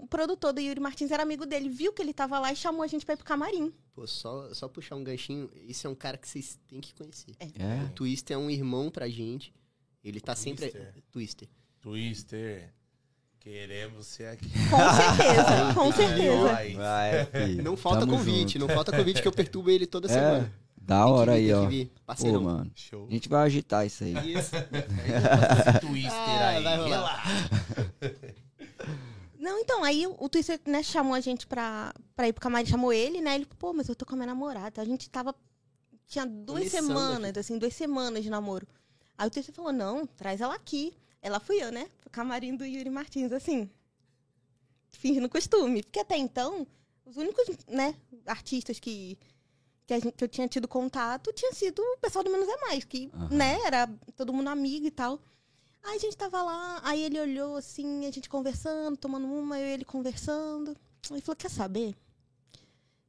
[0.07, 2.87] produtor do Yuri Martins era amigo dele, viu que ele tava lá e chamou a
[2.87, 3.71] gente pra ir pro camarim.
[3.93, 7.35] Pô, só, só puxar um ganchinho, esse é um cara que vocês têm que conhecer.
[7.39, 7.83] É.
[7.85, 9.53] O Twister é um irmão pra gente.
[10.03, 10.69] Ele tá sempre...
[10.69, 10.93] Twister.
[11.11, 11.49] Twister.
[11.81, 12.73] Twister.
[13.39, 14.49] Queremos ser aqui.
[14.69, 16.55] Com certeza, com certeza.
[16.57, 16.73] Aí.
[16.75, 17.63] Vai, filho.
[17.63, 18.67] Não falta Tamo convite, junto.
[18.67, 20.53] não falta convite que eu perturbo ele toda semana.
[20.57, 21.61] É, da Tem que hora vir, aí, tem ó.
[21.63, 21.91] que vir.
[22.33, 22.71] Pô, mano.
[22.75, 23.07] Show.
[23.09, 24.13] A gente vai agitar isso aí.
[24.33, 24.51] Isso.
[24.55, 26.63] Esse Twister Ah, aí.
[26.63, 27.23] vai rolar.
[29.51, 32.65] Não, então, aí o, o Twister, né, chamou a gente pra, pra ir pro camarim,
[32.65, 33.35] chamou ele, né?
[33.35, 34.81] Ele, pô, mas eu tô com a minha namorada.
[34.81, 35.35] A gente tava.
[36.07, 37.39] Tinha duas semanas, aqui.
[37.39, 38.65] assim, duas semanas de namoro.
[39.17, 40.93] Aí o Twister falou: não, traz ela aqui.
[41.21, 41.89] Ela fui eu, né?
[41.99, 43.69] Pro camarim do Yuri Martins, assim.
[44.93, 45.83] Fingindo costume.
[45.83, 46.65] Porque até então,
[47.05, 47.93] os únicos, né,
[48.25, 49.19] artistas que,
[49.85, 52.57] que, a gente, que eu tinha tido contato tinha sido o pessoal do Menos é
[52.61, 53.29] Mais, que, Aham.
[53.29, 55.21] né, era todo mundo amigo e tal.
[55.83, 59.67] Aí a gente tava lá, aí ele olhou assim, a gente conversando, tomando uma, eu
[59.67, 60.77] e ele conversando.
[61.09, 61.95] Ele falou, quer saber?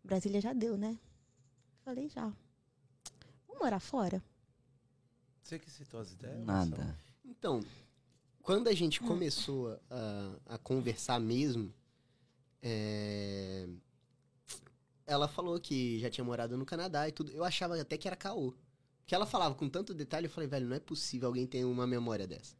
[0.02, 0.98] Brasília já deu, né?
[1.84, 2.32] Falei, já.
[3.46, 4.22] Vamos morar fora?
[5.42, 6.44] Você que citou as ideias?
[6.44, 6.98] Nada.
[7.24, 7.60] Então,
[8.42, 11.72] quando a gente começou a, a conversar mesmo,
[12.62, 13.68] é,
[15.06, 17.30] ela falou que já tinha morado no Canadá e tudo.
[17.32, 18.54] Eu achava até que era caô.
[19.00, 21.86] Porque ela falava com tanto detalhe, eu falei, velho, não é possível alguém ter uma
[21.86, 22.56] memória dessa.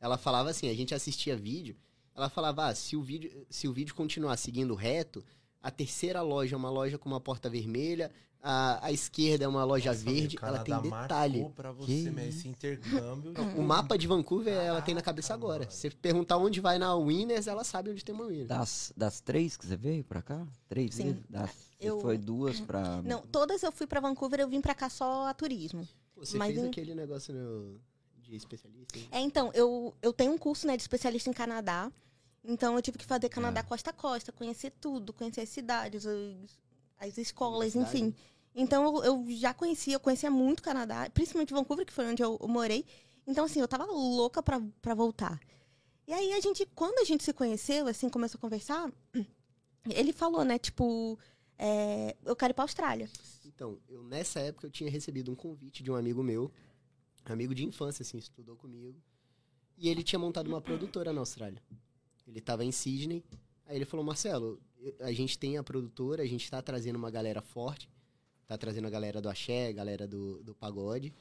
[0.00, 1.76] Ela falava assim, a gente assistia vídeo,
[2.14, 5.24] ela falava, ah, se o vídeo, se o vídeo continuar seguindo reto,
[5.62, 8.10] a terceira loja é uma loja com uma porta vermelha,
[8.46, 11.48] A, a esquerda é uma loja Nossa, verde, ela tem detalhe.
[11.56, 12.28] pra você, Que né?
[12.28, 13.32] Esse intercâmbio.
[13.56, 15.60] O mapa de Vancouver ela tem na cabeça agora.
[15.60, 15.70] mano.
[15.70, 18.48] Se perguntar onde vai na Winners, ela sabe onde tem uma Winners.
[18.48, 20.46] Das, das três que você veio pra cá?
[20.68, 21.04] Três Sim.
[21.04, 21.22] vezes?
[21.30, 23.00] Das, você Eu- foi duas pra.
[23.00, 25.88] Não, todas eu fui pra Vancouver, eu vim pra cá só a turismo.
[26.14, 27.80] Você Mas fez em- aquele negócio no-
[28.30, 28.98] de especialista?
[29.10, 31.90] É, então, eu, eu tenho um curso né, de especialista em Canadá.
[32.46, 33.62] Então eu tive que fazer Canadá É.
[33.62, 36.58] costa a costa, conhecer tudo, conhecer as cidades, os-
[36.98, 38.14] as escolas, enfim.
[38.54, 42.22] Então eu, eu já conhecia, eu conhecia muito o Canadá, principalmente Vancouver, que foi onde
[42.22, 42.84] eu, eu morei.
[43.26, 45.40] Então, assim, eu tava louca pra, pra voltar.
[46.06, 48.92] E aí a gente, quando a gente se conheceu, assim, começou a conversar,
[49.88, 51.18] ele falou, né, tipo,
[51.58, 53.08] é, eu quero ir pra Austrália.
[53.46, 56.50] Então, eu nessa época eu tinha recebido um convite de um amigo meu,
[57.32, 59.00] amigo de infância, assim, estudou comigo.
[59.76, 61.62] E ele tinha montado uma produtora na Austrália.
[62.26, 63.24] Ele tava em Sydney.
[63.66, 64.60] Aí ele falou, Marcelo,
[65.00, 67.88] a gente tem a produtora, a gente tá trazendo uma galera forte.
[68.46, 71.12] Tá trazendo a galera do axé, a galera do, do pagode.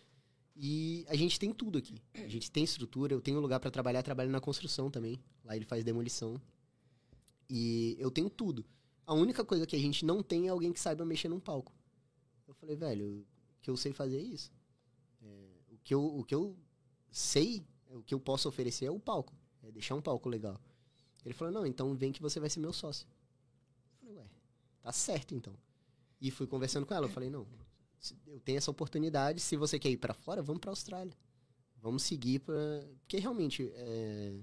[0.56, 1.96] E a gente tem tudo aqui.
[2.14, 5.20] A gente tem estrutura, eu tenho lugar para trabalhar, trabalho na construção também.
[5.44, 6.40] Lá ele faz demolição.
[7.50, 8.66] E eu tenho tudo.
[9.06, 11.74] A única coisa que a gente não tem é alguém que saiba mexer num palco.
[12.48, 13.26] Eu falei, velho, o
[13.62, 14.52] que eu sei fazer é isso.
[15.84, 16.56] Que eu, o que eu
[17.12, 19.34] sei, o que eu posso oferecer é o palco.
[19.62, 20.60] É deixar um palco legal.
[21.26, 23.08] Ele falou, não, então vem que você vai ser meu sócio.
[23.08, 24.30] Eu falei, ué,
[24.82, 25.56] tá certo então.
[26.20, 27.06] E fui conversando com ela.
[27.06, 27.48] Eu falei, não,
[28.28, 29.40] eu tenho essa oportunidade.
[29.40, 31.16] Se você quer ir pra fora, vamos pra Austrália.
[31.82, 32.56] Vamos seguir pra.
[33.02, 34.34] Porque realmente, é,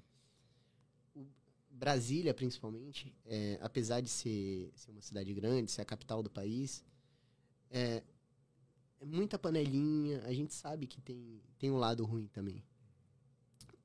[1.70, 6.84] Brasília, principalmente, é, apesar de ser, ser uma cidade grande, ser a capital do país,
[7.70, 8.03] é,
[9.01, 10.22] é muita panelinha.
[10.24, 12.62] A gente sabe que tem, tem um lado ruim também.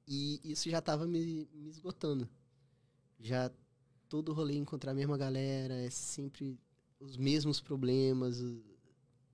[0.07, 2.29] E isso já tava me, me esgotando.
[3.19, 3.51] Já
[4.07, 6.59] todo rolê encontrar a mesma galera, é sempre
[6.99, 8.43] os mesmos problemas.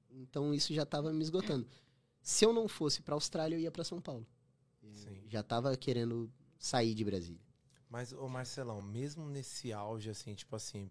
[0.09, 1.67] Então isso já tava me esgotando.
[2.21, 4.25] Se eu não fosse pra Austrália, eu ia pra São Paulo.
[4.93, 5.23] Sim.
[5.27, 7.41] Já tava querendo sair de Brasília.
[7.89, 10.89] Mas, ô Marcelão, mesmo nesse auge, assim, tipo assim.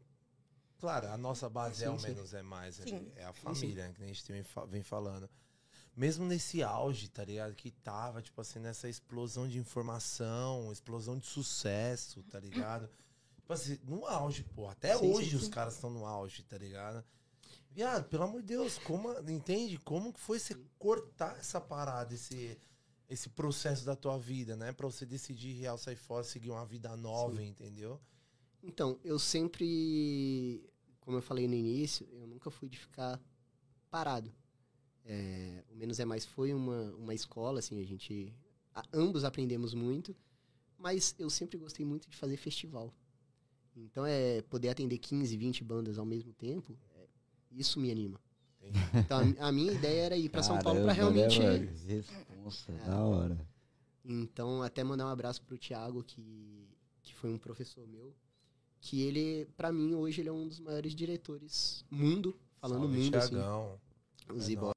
[0.80, 2.06] Claro, a nossa base é Sim, o sim.
[2.08, 3.12] menos é mais, Sim.
[3.16, 5.28] é a família, né, que a gente vem, fa- vem falando.
[5.96, 7.54] Mesmo nesse auge, tá ligado?
[7.54, 12.88] Que tava, tipo assim, nessa explosão de informação, explosão de sucesso, tá ligado?
[13.36, 14.68] Tipo assim, no auge, pô.
[14.68, 17.04] Até hoje os caras estão no auge, tá ligado?
[17.70, 19.78] Viado, pelo amor de Deus, como, entende?
[19.78, 22.58] Como que foi você cortar essa parada, esse,
[23.08, 24.72] esse processo da tua vida, né?
[24.72, 28.00] Pra você decidir real sair fora, seguir uma vida nova, entendeu?
[28.62, 30.62] Então, eu sempre,
[31.10, 33.20] como eu falei no início, eu nunca fui de ficar
[33.90, 34.32] parado.
[35.04, 38.32] É, o Menos é Mais foi uma, uma escola, assim, a gente.
[38.72, 40.14] a- ambos aprendemos muito,
[40.78, 42.94] mas eu sempre gostei muito de fazer festival.
[43.76, 47.08] Então, é poder atender 15, 20 bandas ao mesmo tempo, é,
[47.50, 48.20] isso me anima.
[48.94, 51.40] Então, a, a minha ideia era ir para São Paulo para né, realmente.
[51.40, 51.66] mano?
[51.88, 52.86] Responsa, É.
[52.86, 53.48] da hora.
[54.04, 56.68] Então, até mandar um abraço pro Thiago, que,
[57.02, 58.14] que foi um professor meu,
[58.80, 63.16] que ele, pra mim, hoje, ele é um dos maiores diretores mundo, falando Salve, mundo,
[63.16, 63.78] assim, Thiagão.
[64.32, 64.66] o É Zibo.